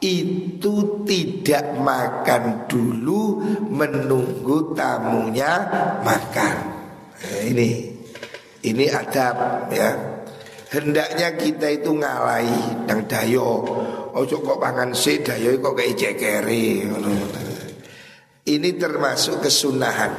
itu 0.01 1.05
tidak 1.05 1.77
makan 1.77 2.65
dulu 2.65 3.45
menunggu 3.69 4.73
tamunya 4.73 5.69
makan. 6.01 6.57
Nah, 7.21 7.41
ini 7.45 7.91
ini 8.65 8.85
adab 8.89 9.69
ya. 9.69 10.20
Hendaknya 10.71 11.35
kita 11.35 11.67
itu 11.67 11.91
ngalai 11.91 12.47
Yang 12.87 13.01
dayo. 13.11 13.51
Ojo 14.15 14.39
kok 14.43 14.59
pangan 14.63 14.95
si 14.95 15.19
dayo 15.23 15.59
kok 15.59 15.75
kayak 15.75 15.99
cekeri 15.99 16.87
Ini 18.47 18.71
termasuk 18.79 19.43
kesunahan. 19.43 20.11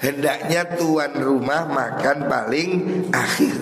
Hendaknya 0.00 0.78
tuan 0.78 1.12
rumah 1.18 1.66
makan 1.66 2.26
paling 2.30 2.70
akhir. 3.12 3.58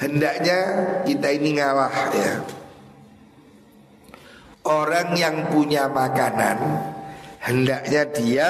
Hendaknya 0.00 0.58
kita 1.06 1.28
ini 1.30 1.60
ngalah 1.60 1.94
ya. 2.16 2.34
Orang 4.62 5.18
yang 5.18 5.50
punya 5.50 5.90
makanan 5.90 6.58
Hendaknya 7.42 8.02
dia 8.14 8.48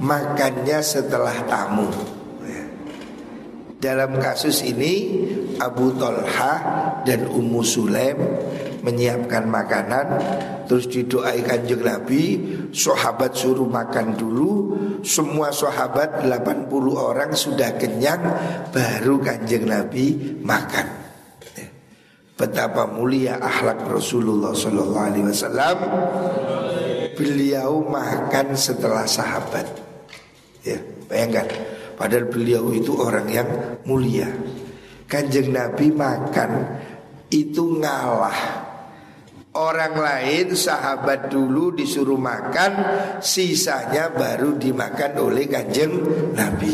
makannya 0.00 0.80
setelah 0.80 1.36
tamu 1.44 1.92
dalam 3.80 4.20
kasus 4.20 4.60
ini 4.60 5.24
Abu 5.56 5.96
Talha 5.96 6.54
dan 7.02 7.24
Ummu 7.24 7.64
Sulaim 7.64 8.20
menyiapkan 8.84 9.48
makanan 9.48 10.06
terus 10.68 10.88
didoai 10.88 11.40
kanjeng 11.44 11.84
Nabi 11.84 12.22
sahabat 12.72 13.32
suruh 13.32 13.66
makan 13.66 14.16
dulu. 14.16 14.52
Semua 15.00 15.48
sahabat 15.48 16.28
80 16.28 16.68
orang 16.92 17.32
sudah 17.32 17.80
kenyang 17.80 18.20
baru 18.68 19.16
kanjeng 19.20 19.64
Nabi 19.64 20.36
makan. 20.44 21.00
Betapa 22.36 22.88
mulia 22.88 23.36
akhlak 23.36 23.84
Rasulullah 23.84 24.56
Wasallam. 24.56 25.78
Beliau 27.16 27.84
makan 27.84 28.56
setelah 28.56 29.04
sahabat. 29.04 29.68
Ya 30.64 30.80
bayangkan 31.08 31.48
Padahal 32.00 32.32
beliau 32.32 32.72
itu 32.72 32.96
orang 32.96 33.28
yang 33.28 33.48
mulia. 33.84 34.32
Kanjeng 35.04 35.52
Nabi 35.52 35.92
makan 35.92 36.80
itu 37.28 37.76
ngalah. 37.76 38.40
Orang 39.52 40.00
lain 40.00 40.56
sahabat 40.56 41.28
dulu 41.28 41.74
disuruh 41.74 42.16
makan 42.16 42.72
Sisanya 43.20 44.14
baru 44.16 44.56
dimakan 44.56 45.12
oleh 45.20 45.44
kanjeng 45.44 45.92
Nabi. 46.32 46.72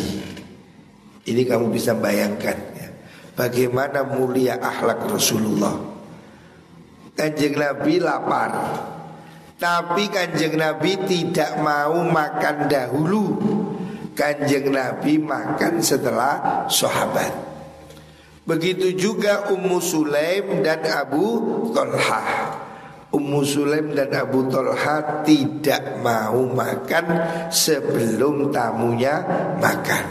Ini 1.27 1.43
kamu 1.43 1.75
bisa 1.75 1.99
bayangkan 1.99 2.55
ya. 2.79 2.89
Bagaimana 3.35 4.07
mulia 4.07 4.63
akhlak 4.63 5.11
Rasulullah. 5.11 5.75
Kanjeng 7.19 7.59
Nabi 7.59 7.99
lapar. 7.99 8.53
Tapi 9.59 10.07
kanjeng 10.07 10.55
Nabi 10.55 10.95
tidak 11.09 11.59
mau 11.59 11.99
makan 12.07 12.71
dahulu 12.71 13.25
Kanjeng 14.17 14.73
Nabi 14.73 15.21
makan 15.21 15.85
setelah 15.85 16.65
sahabat. 16.73 17.45
Begitu 18.49 18.97
juga 18.97 19.53
Ummu 19.53 19.79
Sulaim 19.83 20.65
dan 20.65 20.81
Abu 20.87 21.43
Tolha 21.75 22.25
Ummu 23.17 23.41
Sulaim 23.47 23.97
dan 23.97 24.13
Abu 24.13 24.45
Tolha 24.51 25.23
tidak 25.25 26.03
mau 26.05 26.43
makan 26.53 27.07
sebelum 27.49 28.53
tamunya 28.53 29.23
makan. 29.63 30.05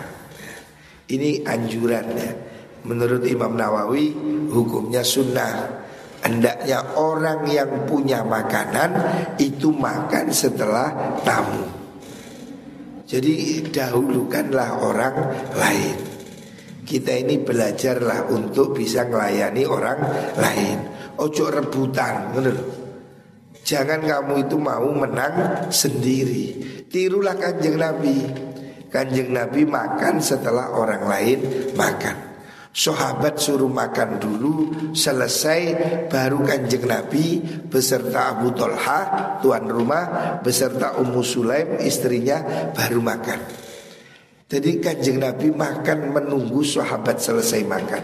Ini 1.05 1.45
anjurannya 1.45 2.55
Menurut 2.85 3.25
Imam 3.25 3.57
Nawawi 3.57 4.13
hukumnya 4.53 5.01
sunnah. 5.01 5.81
Hendaknya 6.21 6.97
orang 6.97 7.45
yang 7.49 7.85
punya 7.85 8.25
makanan 8.25 8.97
itu 9.37 9.69
makan 9.69 10.33
setelah 10.33 11.21
tamu 11.21 11.84
jadi 13.05 13.61
dahulukanlah 13.69 14.81
orang 14.81 15.15
lain. 15.53 15.97
Kita 16.85 17.13
ini 17.13 17.37
belajarlah 17.37 18.29
untuk 18.33 18.77
bisa 18.77 19.05
melayani 19.05 19.61
orang 19.65 19.99
lain. 20.37 20.77
Ojo 21.21 21.49
rebutan 21.49 22.33
Jangan 23.65 24.01
kamu 24.05 24.45
itu 24.45 24.57
mau 24.61 24.89
menang 24.93 25.65
sendiri. 25.73 26.57
Tirulah 26.89 27.37
kanjeng 27.37 27.77
Nabi. 27.77 28.25
Kanjeng 28.89 29.33
Nabi 29.33 29.65
makan 29.65 30.21
setelah 30.21 30.73
orang 30.73 31.05
lain 31.05 31.39
makan 31.73 32.24
Sahabat 32.75 33.39
suruh 33.39 33.71
makan 33.71 34.19
dulu 34.19 34.55
Selesai 34.91 35.61
baru 36.11 36.43
kanjeng 36.43 36.83
Nabi 36.83 37.39
Beserta 37.71 38.35
Abu 38.35 38.51
Tolha 38.51 39.39
Tuan 39.39 39.63
rumah 39.71 40.35
Beserta 40.43 40.99
Ummu 40.99 41.23
Sulaim 41.23 41.79
istrinya 41.79 42.43
baru 42.75 42.99
makan. 42.99 43.39
Jadi 44.51 44.83
kanjeng 44.83 45.23
Nabi 45.23 45.55
makan 45.55 46.19
menunggu 46.19 46.67
sahabat 46.67 47.17
selesai 47.17 47.63
makan. 47.63 48.03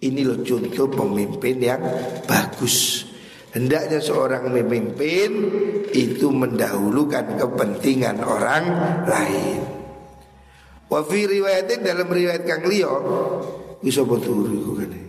Ini 0.00 0.20
loh 0.24 0.40
contoh 0.40 0.88
pemimpin 0.88 1.60
yang 1.60 1.84
bagus. 2.24 3.04
Hendaknya 3.52 4.00
seorang 4.00 4.52
memimpin 4.52 5.30
Itu 5.92 6.28
mendahulukan 6.28 7.40
kepentingan 7.40 8.20
orang 8.20 8.64
lain 9.08 9.75
Wa 10.86 11.02
fi 11.02 11.26
riwayatin 11.26 11.82
dalam 11.82 12.06
riwayat 12.06 12.46
kang 12.46 12.62
liya 12.66 12.90
bisa 13.82 14.06
betul 14.06 14.46
iku 14.50 14.72
kene. 14.78 15.00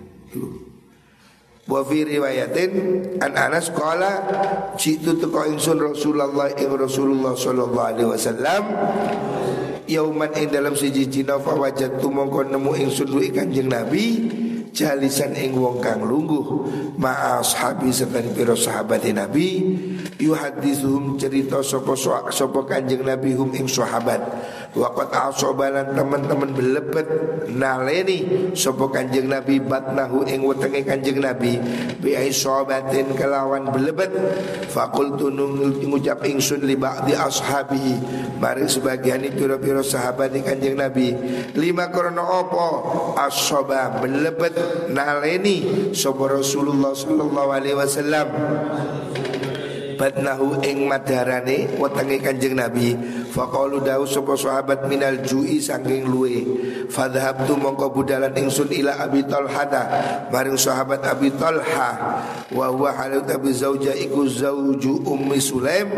Wa 1.67 1.83
riwayatin 1.83 2.71
an 3.19 3.31
Anas 3.35 3.69
qala 3.75 4.23
jitu 4.79 5.19
teko 5.19 5.45
ingsun 5.51 5.77
Rasulullah 5.77 6.49
ing 6.55 6.71
Rasulullah 6.71 7.35
sallallahu 7.35 7.87
alaihi 7.91 8.09
wasallam 8.09 8.63
yauman 9.83 10.31
ing 10.35 10.47
dalam 10.47 10.79
siji 10.79 11.11
dina 11.11 11.35
fa 11.39 11.55
wajadtu 11.55 12.07
mongko 12.07 12.47
nemu 12.51 12.71
ingsun 12.87 13.07
duwe 13.07 13.31
Kanjeng 13.35 13.67
Nabi 13.67 14.05
jalisan 14.77 15.33
ing 15.33 15.57
wong 15.57 15.81
kang 15.81 16.05
lungguh 16.05 16.45
ma 17.01 17.41
ashabi 17.41 17.89
serta 17.89 18.21
pira 18.31 18.53
sahabat 18.53 19.03
Nabi 19.09 19.75
yuhaditsuhum 20.21 21.17
cerita 21.17 21.63
sapa 21.65 21.97
sapa 22.31 22.61
Kanjeng 22.63 23.01
Nabi 23.01 23.33
hum 23.33 23.51
ing 23.57 23.65
sahabat 23.65 24.21
Waqat 24.75 25.09
asobalan 25.15 25.95
teman-teman 25.95 26.51
belebet 26.51 27.07
naleni 27.53 28.51
Sopo 28.51 28.91
kanjeng 28.91 29.31
Nabi 29.31 29.63
batnahu 29.63 30.27
ing 30.27 30.43
wetenge 30.43 30.83
kanjeng 30.83 31.23
Nabi 31.23 31.55
Bi 32.03 32.13
sobatin 32.33 33.15
kelawan 33.15 33.71
belebet 33.71 34.11
Fakul 34.67 35.15
tunung 35.15 35.57
ngucap 35.57 36.21
ingsun 36.27 36.63
li 36.67 36.75
ba'di 36.77 37.17
ashabi. 37.17 37.97
Mari 38.37 38.69
sebagian 38.69 39.25
piro-piro 39.33 39.81
sahabat 39.81 40.35
di 40.35 40.45
kanjeng 40.45 40.77
Nabi. 40.77 41.15
Lima 41.57 41.89
krono 41.89 42.21
opo? 42.21 42.67
Asoba 43.17 43.97
belebet 43.97 44.53
naleni 44.93 45.91
Sopo 45.97 46.29
Rasulullah 46.29 46.93
sallallahu 46.93 47.49
alaihi 47.49 47.77
wasallam 47.77 48.27
batnahu 49.97 50.61
ing 50.63 50.85
madarane 50.85 51.75
wetenge 51.81 52.21
Kanjeng 52.21 52.55
Nabi 52.55 52.93
Faqalu 53.27 53.83
dawu 53.83 54.07
sapa 54.07 54.33
sahabat 54.33 54.89
minal 54.89 55.21
ju'i 55.21 55.61
saking 55.61 56.09
luwe. 56.09 56.41
Fadhabtu 56.87 57.53
mongko 57.59 57.91
budalan 57.91 58.33
ingsun 58.33 58.71
ila 58.71 58.97
Abi 59.03 59.21
Talha 59.27 59.67
maring 60.33 60.57
sahabat 60.57 61.03
Abi 61.03 61.29
Talha 61.35 61.89
wa 62.49 62.65
huwa 62.71 62.95
halut 62.95 63.27
Zauja 63.53 63.93
iku 63.93 64.25
zauju 64.25 65.05
Ummi 65.05 65.37
Sulaim 65.37 65.89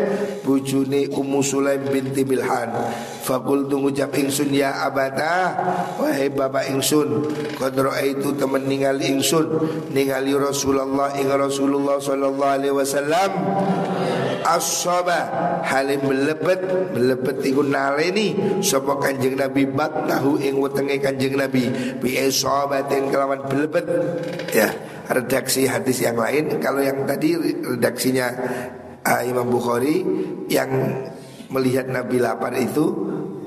bujuni 0.44 1.08
Ummu 1.12 1.40
Sulaim 1.46 1.86
binti 1.88 2.26
Milhan. 2.26 2.74
Fakul 3.20 3.68
ngucap 3.68 4.16
ingsun 4.16 4.56
ya 4.56 4.88
abata 4.88 5.54
wahai 6.00 6.32
bapak 6.32 6.72
ingsun 6.72 7.28
qad 7.60 7.76
itu 8.02 8.32
temen 8.40 8.64
ningali 8.64 9.12
ingsun 9.12 9.46
ningali 9.92 10.32
Rasulullah 10.34 11.12
ing 11.20 11.28
Rasulullah 11.28 12.00
sallallahu 12.00 12.54
alaihi 12.56 12.76
wasallam. 12.76 13.30
Asaba 14.40 15.30
halim 15.68 16.00
melebet 16.08 16.64
melebet 16.96 17.44
iku 17.44 17.62
naleni 17.62 18.34
sapa 18.64 18.98
kanjeng 18.98 19.36
Nabi 19.36 19.68
batnahu 19.68 20.40
ing 20.40 20.58
wetenge 20.58 20.98
kanjeng 21.04 21.36
Nabi. 21.36 21.68
Bi 22.00 22.18
isabatin 22.18 23.12
kelawan 23.12 23.46
belebet 23.46 23.86
ya 24.56 24.72
redaksi 25.12 25.68
hadis 25.68 26.02
yang 26.02 26.18
lain. 26.18 26.56
Kalau 26.64 26.82
yang 26.82 27.04
tadi 27.04 27.36
redaksinya 27.62 28.32
uh, 29.04 29.22
Imam 29.28 29.50
Bukhari 29.50 30.02
yang 30.48 30.70
melihat 31.50 31.90
Nabi 31.90 32.18
lapar 32.22 32.54
itu 32.58 32.86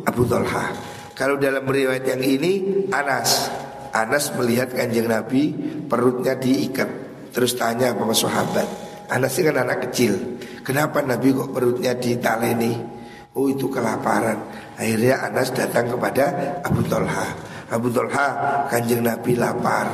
Abu 0.07 0.27
Talha 0.27 0.75
kalau 1.15 1.39
dalam 1.39 1.67
riwayat 1.67 2.07
yang 2.07 2.23
ini 2.23 2.53
Anas 2.91 3.51
Anas 3.93 4.35
melihat 4.37 4.75
kanjeng 4.75 5.09
Nabi 5.11 5.53
perutnya 5.87 6.39
diikat 6.39 6.89
terus 7.31 7.55
tanya 7.55 7.95
sama 7.95 8.15
sahabat 8.15 8.69
Anas 9.13 9.37
ini 9.39 9.45
kan 9.51 9.57
anak 9.63 9.79
kecil 9.91 10.15
Kenapa 10.63 11.03
Nabi 11.03 11.35
kok 11.35 11.51
perutnya 11.51 11.91
ditaleni? 11.99 12.79
Oh 13.35 13.51
itu 13.51 13.67
kelaparan. 13.67 14.39
Akhirnya 14.79 15.27
Anas 15.27 15.51
datang 15.51 15.91
kepada 15.91 16.59
Abu 16.63 16.87
Talha. 16.87 17.27
Abu 17.75 17.91
Talha 17.91 18.27
kanjeng 18.71 19.03
Nabi 19.03 19.35
lapar. 19.35 19.91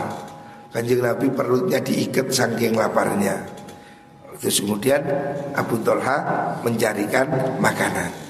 Kanjeng 0.69 1.01
Nabi 1.01 1.33
perutnya 1.33 1.81
diikat 1.81 2.29
saking 2.29 2.77
laparnya. 2.77 3.58
Terus 4.39 4.63
kemudian 4.63 5.03
Abu 5.59 5.83
Talha 5.83 6.17
mencarikan 6.63 7.59
makanan. 7.59 8.29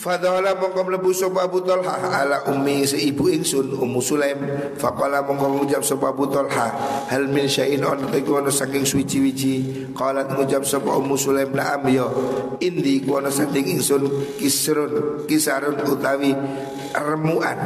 Fadhala 0.00 0.56
mongko 0.56 0.86
mlebu 0.86 1.12
sapa 1.12 1.44
Abu 1.44 1.60
Talha 1.60 1.92
ala 2.08 2.48
ummi 2.48 2.88
seibu 2.88 3.28
ingsun 3.28 3.76
Ummu 3.76 4.00
Sulaim. 4.00 4.40
Faqala 4.80 5.20
mongko 5.26 5.60
ngucap 5.60 5.84
sapa 5.84 6.14
Abu 6.14 6.24
Talha 6.30 6.72
hal 7.10 7.28
min 7.28 7.44
syai'in 7.44 7.84
on 7.84 8.08
iku 8.16 8.40
saking 8.48 8.88
suci-wici 8.88 9.88
qalat 9.92 10.32
ngucap 10.32 10.64
sapa 10.64 10.94
Ummu 10.96 11.20
Sulaim 11.20 11.52
na'am 11.52 11.84
yo 11.92 12.06
indi 12.64 13.04
ku 13.04 13.20
saking 13.20 13.76
ingsun 13.76 14.08
kisrun 14.40 15.26
kisarun 15.28 15.84
utawi 15.84 16.32
remuan 16.96 17.60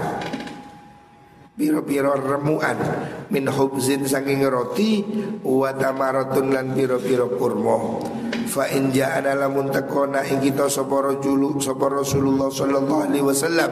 Piro-piro 1.54 2.18
remuan 2.18 2.74
Min 3.30 3.46
hubzin 3.46 4.02
saking 4.02 4.42
roti 4.50 5.06
Wa 5.46 5.70
tamaratun 5.70 6.50
lan 6.50 6.74
piro-piro 6.74 7.30
kurma. 7.38 8.02
Fa 8.50 8.66
in 8.70 8.90
ja'ana 8.90 9.38
lamun 9.38 9.70
takona 9.70 10.22
ing 10.26 10.42
kita 10.42 10.66
sapa 10.66 11.14
rajulu 11.14 11.58
sapa 11.58 11.90
Rasulullah 11.90 12.50
sallallahu 12.50 13.02
alaihi 13.08 13.24
wasallam. 13.24 13.70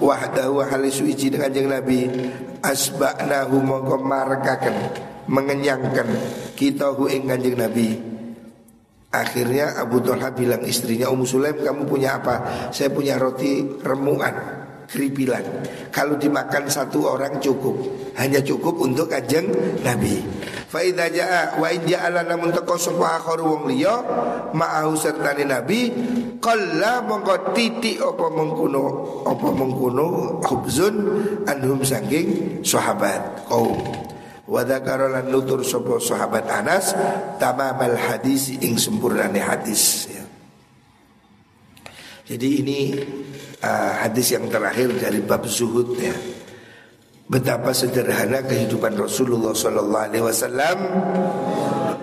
Wahdahu 0.00 0.64
halisu 0.64 1.06
iji 1.08 1.28
dengan 1.32 1.52
kanjeng 1.52 1.68
Nabi 1.70 2.00
asba'nahu 2.62 3.56
mongko 3.62 3.96
markaken 4.00 4.76
mengenyangkan 5.28 6.08
kita 6.56 6.92
hu 6.94 7.08
kanjeng 7.08 7.56
Nabi. 7.56 7.88
Akhirnya 9.12 9.76
Abu 9.76 10.00
Talha 10.00 10.32
bilang 10.32 10.64
istrinya 10.64 11.12
Ummu 11.12 11.28
Sulaim 11.28 11.60
kamu 11.60 11.84
punya 11.84 12.16
apa? 12.16 12.68
Saya 12.72 12.88
punya 12.88 13.20
roti 13.20 13.60
remuan 13.84 14.61
keripilan. 14.92 15.40
Kalau 15.88 16.20
dimakan 16.20 16.68
satu 16.68 17.08
orang 17.08 17.40
cukup, 17.40 17.74
hanya 18.20 18.44
cukup 18.44 18.76
untuk 18.84 19.08
kanjeng 19.08 19.48
Nabi. 19.80 20.20
Faida 20.68 21.08
jaa 21.12 21.60
wa 21.60 21.68
ja'ala 21.68 22.24
namun 22.24 22.48
teko 22.48 22.80
sapa 22.80 23.20
akhir 23.20 23.44
wong 23.44 23.68
liya 23.68 23.92
ma'ahu 24.56 24.96
sertane 24.96 25.44
Nabi 25.44 25.92
qalla 26.40 27.04
mongko 27.04 27.52
titik 27.52 28.00
apa 28.00 28.32
mengkuno 28.32 28.84
apa 29.28 29.48
mengkuno 29.52 30.40
hubzun 30.40 30.96
anhum 31.44 31.84
saking 31.84 32.60
sahabat 32.64 33.48
kaum. 33.52 33.84
Wa 34.48 34.64
dzakara 34.64 35.12
lan 35.12 35.28
nutur 35.28 35.60
sapa 35.60 36.00
sahabat 36.00 36.48
Anas 36.48 36.96
tamamal 37.36 37.96
hadis 37.96 38.56
ing 38.56 38.80
sempurnane 38.80 39.44
hadis 39.44 40.08
ya. 40.08 40.24
Jadi 42.32 42.48
ini 42.64 42.80
uh, 43.62 43.92
hadis 44.04 44.34
yang 44.34 44.50
terakhir 44.50 44.90
dari 44.98 45.22
bab 45.22 45.46
zuhud 45.46 45.94
ya. 45.96 46.12
Betapa 47.32 47.72
sederhana 47.72 48.44
kehidupan 48.44 48.92
Rasulullah 48.98 49.56
Sallallahu 49.56 50.04
Alaihi 50.04 50.24
Wasallam 50.26 50.78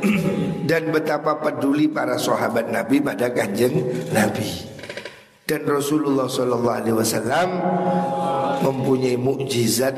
dan 0.70 0.90
betapa 0.90 1.38
peduli 1.38 1.86
para 1.86 2.18
sahabat 2.18 2.74
Nabi 2.74 2.98
pada 3.04 3.30
kanjeng 3.30 4.10
Nabi. 4.10 4.50
Dan 5.46 5.70
Rasulullah 5.70 6.26
Sallallahu 6.26 6.78
Alaihi 6.82 6.98
Wasallam 6.98 7.50
mempunyai 8.66 9.22
mukjizat 9.22 9.98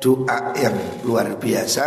doa 0.00 0.56
yang 0.56 1.04
luar 1.04 1.36
biasa 1.36 1.86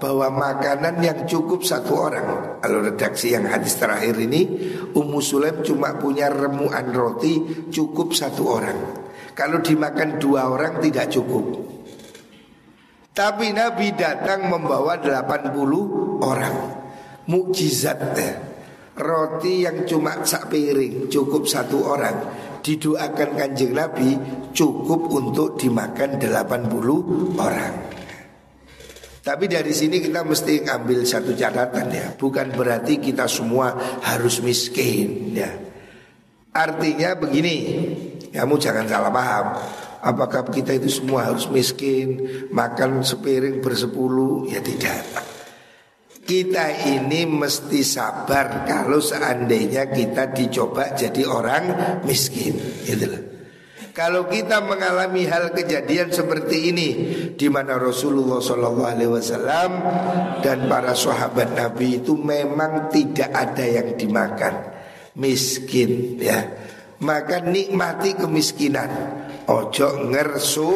bahwa 0.00 0.32
makanan 0.32 0.96
yang 1.04 1.28
cukup 1.28 1.60
satu 1.60 1.92
orang. 1.92 2.58
Kalau 2.64 2.80
redaksi 2.80 3.36
yang 3.36 3.44
hadis 3.44 3.76
terakhir 3.76 4.16
ini 4.16 4.72
Ummu 4.96 5.20
Sulaim 5.20 5.60
cuma 5.60 6.00
punya 6.00 6.32
remuan 6.32 6.88
roti 6.88 7.68
cukup 7.68 8.16
satu 8.16 8.42
orang. 8.48 8.78
Kalau 9.36 9.60
dimakan 9.60 10.16
dua 10.16 10.48
orang 10.48 10.80
tidak 10.80 11.12
cukup. 11.12 11.44
Tapi 13.14 13.54
Nabi 13.54 13.94
datang 13.94 14.50
membawa 14.50 14.98
80 14.98 15.54
orang. 16.24 16.56
Mukjizat. 17.30 18.00
Roti 18.94 19.66
yang 19.66 19.84
cuma 19.84 20.22
sak 20.22 20.54
piring 20.54 21.10
cukup 21.10 21.50
satu 21.50 21.82
orang 21.82 22.16
didoakan 22.64 23.30
kanjeng 23.36 23.76
Nabi 23.76 24.16
cukup 24.56 25.12
untuk 25.12 25.60
dimakan 25.60 26.16
80 26.16 27.36
orang. 27.36 27.74
Tapi 29.24 29.44
dari 29.48 29.72
sini 29.72 30.00
kita 30.00 30.24
mesti 30.24 30.64
ambil 30.68 31.04
satu 31.04 31.32
catatan 31.32 31.88
ya, 31.92 32.06
bukan 32.16 32.52
berarti 32.52 33.00
kita 33.00 33.28
semua 33.28 33.72
harus 34.04 34.40
miskin 34.44 35.32
ya. 35.32 35.48
Artinya 36.52 37.16
begini, 37.16 37.56
kamu 38.32 38.54
jangan 38.60 38.84
salah 38.84 39.12
paham. 39.12 39.46
Apakah 40.04 40.44
kita 40.52 40.76
itu 40.76 40.92
semua 40.92 41.32
harus 41.32 41.48
miskin, 41.48 42.20
makan 42.52 43.00
sepiring 43.00 43.64
bersepuluh? 43.64 44.44
Ya 44.52 44.60
tidak. 44.60 45.33
Kita 46.24 46.88
ini 46.88 47.28
mesti 47.28 47.84
sabar 47.84 48.64
kalau 48.64 48.96
seandainya 48.96 49.92
kita 49.92 50.32
dicoba 50.32 50.96
jadi 50.96 51.20
orang 51.28 51.64
miskin, 52.08 52.56
loh. 53.04 53.34
Kalau 53.94 54.26
kita 54.26 54.58
mengalami 54.58 55.22
hal 55.30 55.54
kejadian 55.54 56.10
seperti 56.10 56.74
ini 56.74 56.88
di 57.38 57.46
mana 57.46 57.78
Rasulullah 57.78 58.42
SAW 58.42 59.70
dan 60.42 60.66
para 60.66 60.98
sahabat 60.98 61.54
Nabi 61.54 62.02
itu 62.02 62.18
memang 62.18 62.90
tidak 62.90 63.30
ada 63.30 63.62
yang 63.62 63.94
dimakan 63.94 64.54
miskin 65.14 66.18
ya. 66.18 66.42
Maka 67.06 67.38
nikmati 67.38 68.18
kemiskinan. 68.18 68.90
Ojo 69.46 70.10
ngersu 70.10 70.70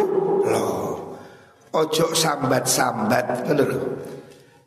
lo. 0.47 0.71
Ojo 1.75 2.07
sambat-sambat, 2.15 3.51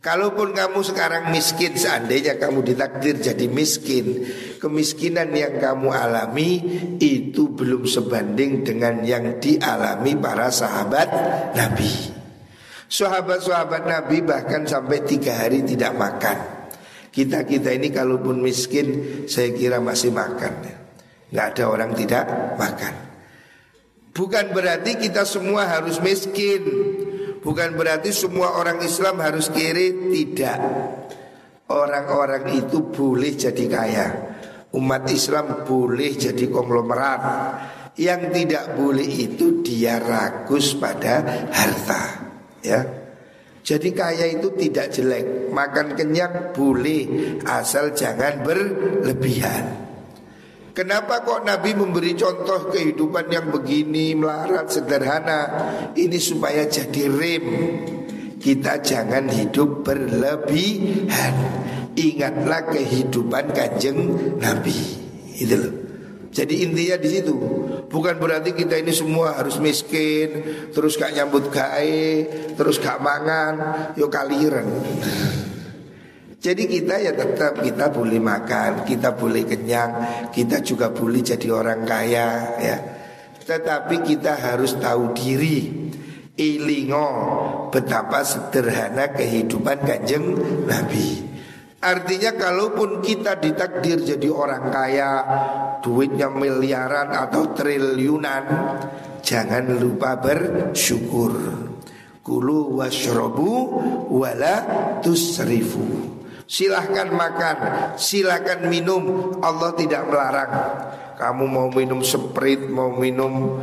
Kalaupun 0.02 0.58
kamu 0.58 0.82
sekarang 0.82 1.30
miskin 1.30 1.78
Seandainya 1.78 2.42
kamu 2.42 2.66
ditakdir 2.66 3.22
jadi 3.22 3.46
miskin 3.46 4.26
Kemiskinan 4.58 5.30
yang 5.30 5.62
kamu 5.62 5.94
alami 5.94 6.58
Itu 6.98 7.54
belum 7.54 7.86
sebanding 7.86 8.66
dengan 8.66 9.06
yang 9.06 9.38
dialami 9.38 10.18
para 10.18 10.50
sahabat 10.50 11.08
Nabi. 11.54 12.18
Sahabat-sahabat 12.90 13.86
Nabi 13.86 14.26
bahkan 14.26 14.66
sampai 14.66 15.06
tiga 15.06 15.38
hari 15.38 15.64
tidak 15.64 15.94
makan. 15.96 16.38
Kita-kita 17.14 17.70
ini 17.72 17.94
kalaupun 17.94 18.42
miskin 18.42 18.88
Saya 19.30 19.54
kira 19.54 19.78
masih 19.78 20.10
makan. 20.10 20.66
Nggak 21.30 21.46
ada 21.56 21.64
orang 21.70 21.94
tidak 21.94 22.26
makan. 22.58 22.94
Bukan 24.12 24.52
berarti 24.52 25.00
kita 25.00 25.24
semua 25.24 25.72
harus 25.72 26.04
miskin 26.04 26.60
Bukan 27.42 27.74
berarti 27.74 28.14
semua 28.14 28.54
orang 28.62 28.86
Islam 28.86 29.18
harus 29.18 29.50
kiri, 29.50 30.14
tidak. 30.14 30.62
Orang-orang 31.74 32.54
itu 32.54 32.86
boleh 32.94 33.34
jadi 33.34 33.66
kaya. 33.66 34.08
Umat 34.78 35.10
Islam 35.10 35.66
boleh 35.66 36.14
jadi 36.14 36.46
konglomerat. 36.48 37.22
Yang 37.98 38.22
tidak 38.32 38.66
boleh 38.78 39.10
itu 39.10 39.60
dia 39.66 40.00
ragus 40.00 40.78
pada 40.78 41.48
harta. 41.52 42.04
Ya. 42.62 42.80
Jadi 43.62 43.90
kaya 43.94 44.26
itu 44.32 44.54
tidak 44.58 44.94
jelek. 44.94 45.50
Makan 45.54 45.98
kenyang 45.98 46.56
boleh 46.56 47.04
asal 47.46 47.94
jangan 47.94 48.42
berlebihan. 48.46 49.91
Kenapa 50.72 51.20
kok 51.28 51.44
Nabi 51.44 51.76
memberi 51.76 52.16
contoh 52.16 52.72
kehidupan 52.72 53.28
yang 53.28 53.52
begini 53.52 54.16
melarat 54.16 54.72
sederhana? 54.72 55.42
Ini 55.92 56.16
supaya 56.16 56.64
jadi 56.64 57.12
rem. 57.12 57.46
Kita 58.40 58.80
jangan 58.80 59.28
hidup 59.28 59.84
berlebihan. 59.84 61.36
Ingatlah 61.92 62.72
kehidupan 62.72 63.52
kanjeng 63.52 64.00
Nabi. 64.40 64.80
Itu 65.36 65.56
loh. 65.60 65.74
Jadi 66.32 66.64
intinya 66.64 66.96
di 66.96 67.10
situ. 67.12 67.36
Bukan 67.92 68.16
berarti 68.16 68.56
kita 68.56 68.80
ini 68.80 68.96
semua 68.96 69.36
harus 69.36 69.60
miskin, 69.60 70.48
terus 70.72 70.96
gak 70.96 71.12
nyambut 71.12 71.52
gae, 71.52 72.24
terus 72.56 72.80
gak 72.80 73.04
mangan, 73.04 73.54
yo 74.00 74.08
kaliran. 74.08 74.64
Jadi 76.42 76.66
kita 76.66 76.98
ya 76.98 77.14
tetap 77.14 77.62
kita 77.62 77.94
boleh 77.94 78.18
makan, 78.18 78.82
kita 78.82 79.14
boleh 79.14 79.46
kenyang, 79.46 79.92
kita 80.34 80.66
juga 80.66 80.90
boleh 80.90 81.22
jadi 81.22 81.48
orang 81.54 81.86
kaya 81.86 82.58
ya. 82.58 82.78
Tetapi 83.46 84.02
kita 84.02 84.42
harus 84.42 84.74
tahu 84.82 85.14
diri. 85.14 85.70
Ilingo 86.42 87.10
betapa 87.70 88.26
sederhana 88.26 89.14
kehidupan 89.14 89.86
kanjeng 89.86 90.34
Nabi. 90.66 91.30
Artinya 91.78 92.34
kalaupun 92.34 93.06
kita 93.06 93.38
ditakdir 93.38 94.02
jadi 94.02 94.30
orang 94.30 94.74
kaya 94.74 95.12
Duitnya 95.82 96.30
miliaran 96.30 97.10
atau 97.10 97.54
triliunan 97.54 98.44
Jangan 99.22 99.78
lupa 99.78 100.18
bersyukur. 100.18 101.38
Kulu 102.26 102.82
washrobu 102.82 103.54
wala 104.10 104.66
tusrifu 105.06 106.21
Silahkan 106.52 107.08
makan, 107.16 107.56
silahkan 107.96 108.68
minum. 108.68 109.32
Allah 109.40 109.72
tidak 109.72 110.04
melarang. 110.12 110.52
Kamu 111.16 111.48
mau 111.48 111.72
minum 111.72 112.04
sprit, 112.04 112.60
mau 112.68 112.92
minum 112.92 113.56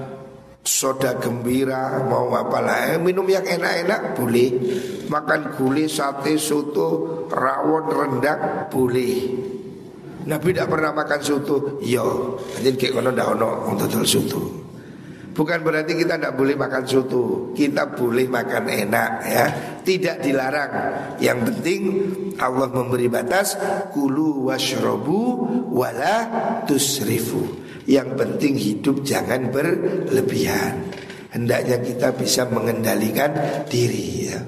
soda 0.64 1.20
gembira, 1.20 2.01
mau 2.09 2.32
apa 2.32 2.59
lah. 2.64 2.97
Eh, 2.97 2.97
Minum 2.97 3.28
yang 3.28 3.45
enak-enak 3.45 4.16
boleh. 4.16 4.49
Makan 5.05 5.53
gulai, 5.61 5.84
sate, 5.84 6.41
soto, 6.41 7.28
rawon, 7.28 7.93
rendang 7.93 8.72
boleh. 8.72 9.16
Nabi 10.24 10.49
tidak 10.57 10.72
pernah 10.72 10.97
makan 10.97 11.20
soto. 11.20 11.57
Yo, 11.84 12.41
jadi 12.57 12.72
kayak 12.72 12.93
kono 13.05 13.11
dah 13.12 13.26
ono 13.36 13.68
untuk 13.68 14.01
soto 14.09 14.58
Bukan 15.39 15.62
berarti 15.62 15.95
kita 15.95 16.18
tidak 16.18 16.34
boleh 16.34 16.59
makan 16.59 16.82
soto. 16.82 17.55
Kita 17.55 17.95
boleh 17.95 18.26
makan 18.26 18.64
enak 18.66 19.11
ya. 19.22 19.47
Tidak 19.86 20.18
dilarang. 20.18 20.72
Yang 21.22 21.39
penting 21.47 21.80
Allah 22.43 22.66
memberi 22.66 23.07
batas 23.07 23.55
Kulu 23.95 24.51
washrobu 24.51 25.47
wala 25.70 26.26
tusrifu. 26.66 27.55
Yang 27.86 28.18
penting 28.18 28.55
hidup 28.59 29.07
jangan 29.07 29.55
berlebihan. 29.55 30.91
Hendaknya 31.30 31.86
kita 31.86 32.18
bisa 32.18 32.51
mengendalikan 32.51 33.30
diri 33.70 34.34
ya. 34.34 34.43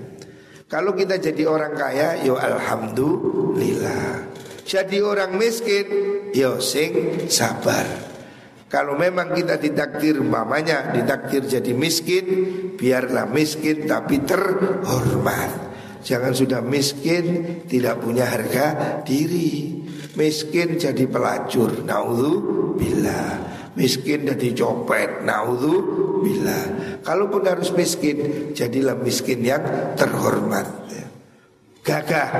Kalau 0.67 0.91
kita 0.99 1.23
jadi 1.23 1.47
orang 1.47 1.79
kaya 1.79 2.19
Yo 2.27 2.35
Alhamdulillah. 2.35 4.27
Jadi 4.67 4.99
orang 4.99 5.39
miskin 5.39 5.87
Yo 6.35 6.59
sing 6.59 7.31
sabar 7.31 8.10
kalau 8.71 8.95
memang 8.95 9.35
kita 9.35 9.59
ditakdir 9.59 10.23
mamanya 10.23 10.95
ditakdir 10.95 11.43
jadi 11.43 11.75
miskin, 11.75 12.27
biarlah 12.79 13.27
miskin 13.27 13.91
tapi 13.91 14.23
terhormat. 14.23 15.75
Jangan 16.07 16.31
sudah 16.31 16.63
miskin 16.63 17.67
tidak 17.67 17.99
punya 17.99 18.31
harga 18.31 19.03
diri. 19.03 19.83
Miskin 20.15 20.79
jadi 20.79 21.03
pelacur, 21.11 21.83
naudzubillah. 21.83 23.51
Miskin 23.75 24.31
jadi 24.31 24.49
copet, 24.55 25.27
naudzubillah. 25.27 26.65
Kalaupun 27.03 27.43
harus 27.51 27.75
miskin, 27.75 28.51
jadilah 28.55 28.95
miskin 28.95 29.43
yang 29.43 29.67
terhormat. 29.99 30.67
Gagah, 31.83 32.31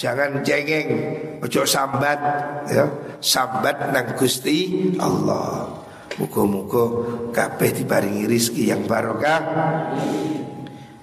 jangan 0.00 0.40
cengeng, 0.40 0.88
ojo 1.44 1.68
sambat, 1.68 2.16
ya 2.72 2.88
sambat 3.20 3.92
nang 3.92 4.16
Gusti 4.16 4.88
Allah. 4.96 5.76
Muga-muga 6.16 6.84
kabeh 7.32 7.80
diparingi 7.80 8.24
rizki 8.28 8.72
yang 8.72 8.88
barokah. 8.88 9.40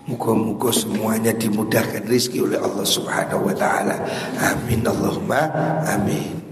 Muga-muga 0.10 0.70
semuanya 0.74 1.34
dimudahkan 1.34 2.06
rizki 2.10 2.41
oleh 2.41 2.58
Allah 2.58 2.86
Subhanahu 2.86 3.50
wa 3.50 3.56
taala. 3.56 4.02
Amin 4.41 4.82
Allahumma 4.82 5.41
amin. 5.86 6.47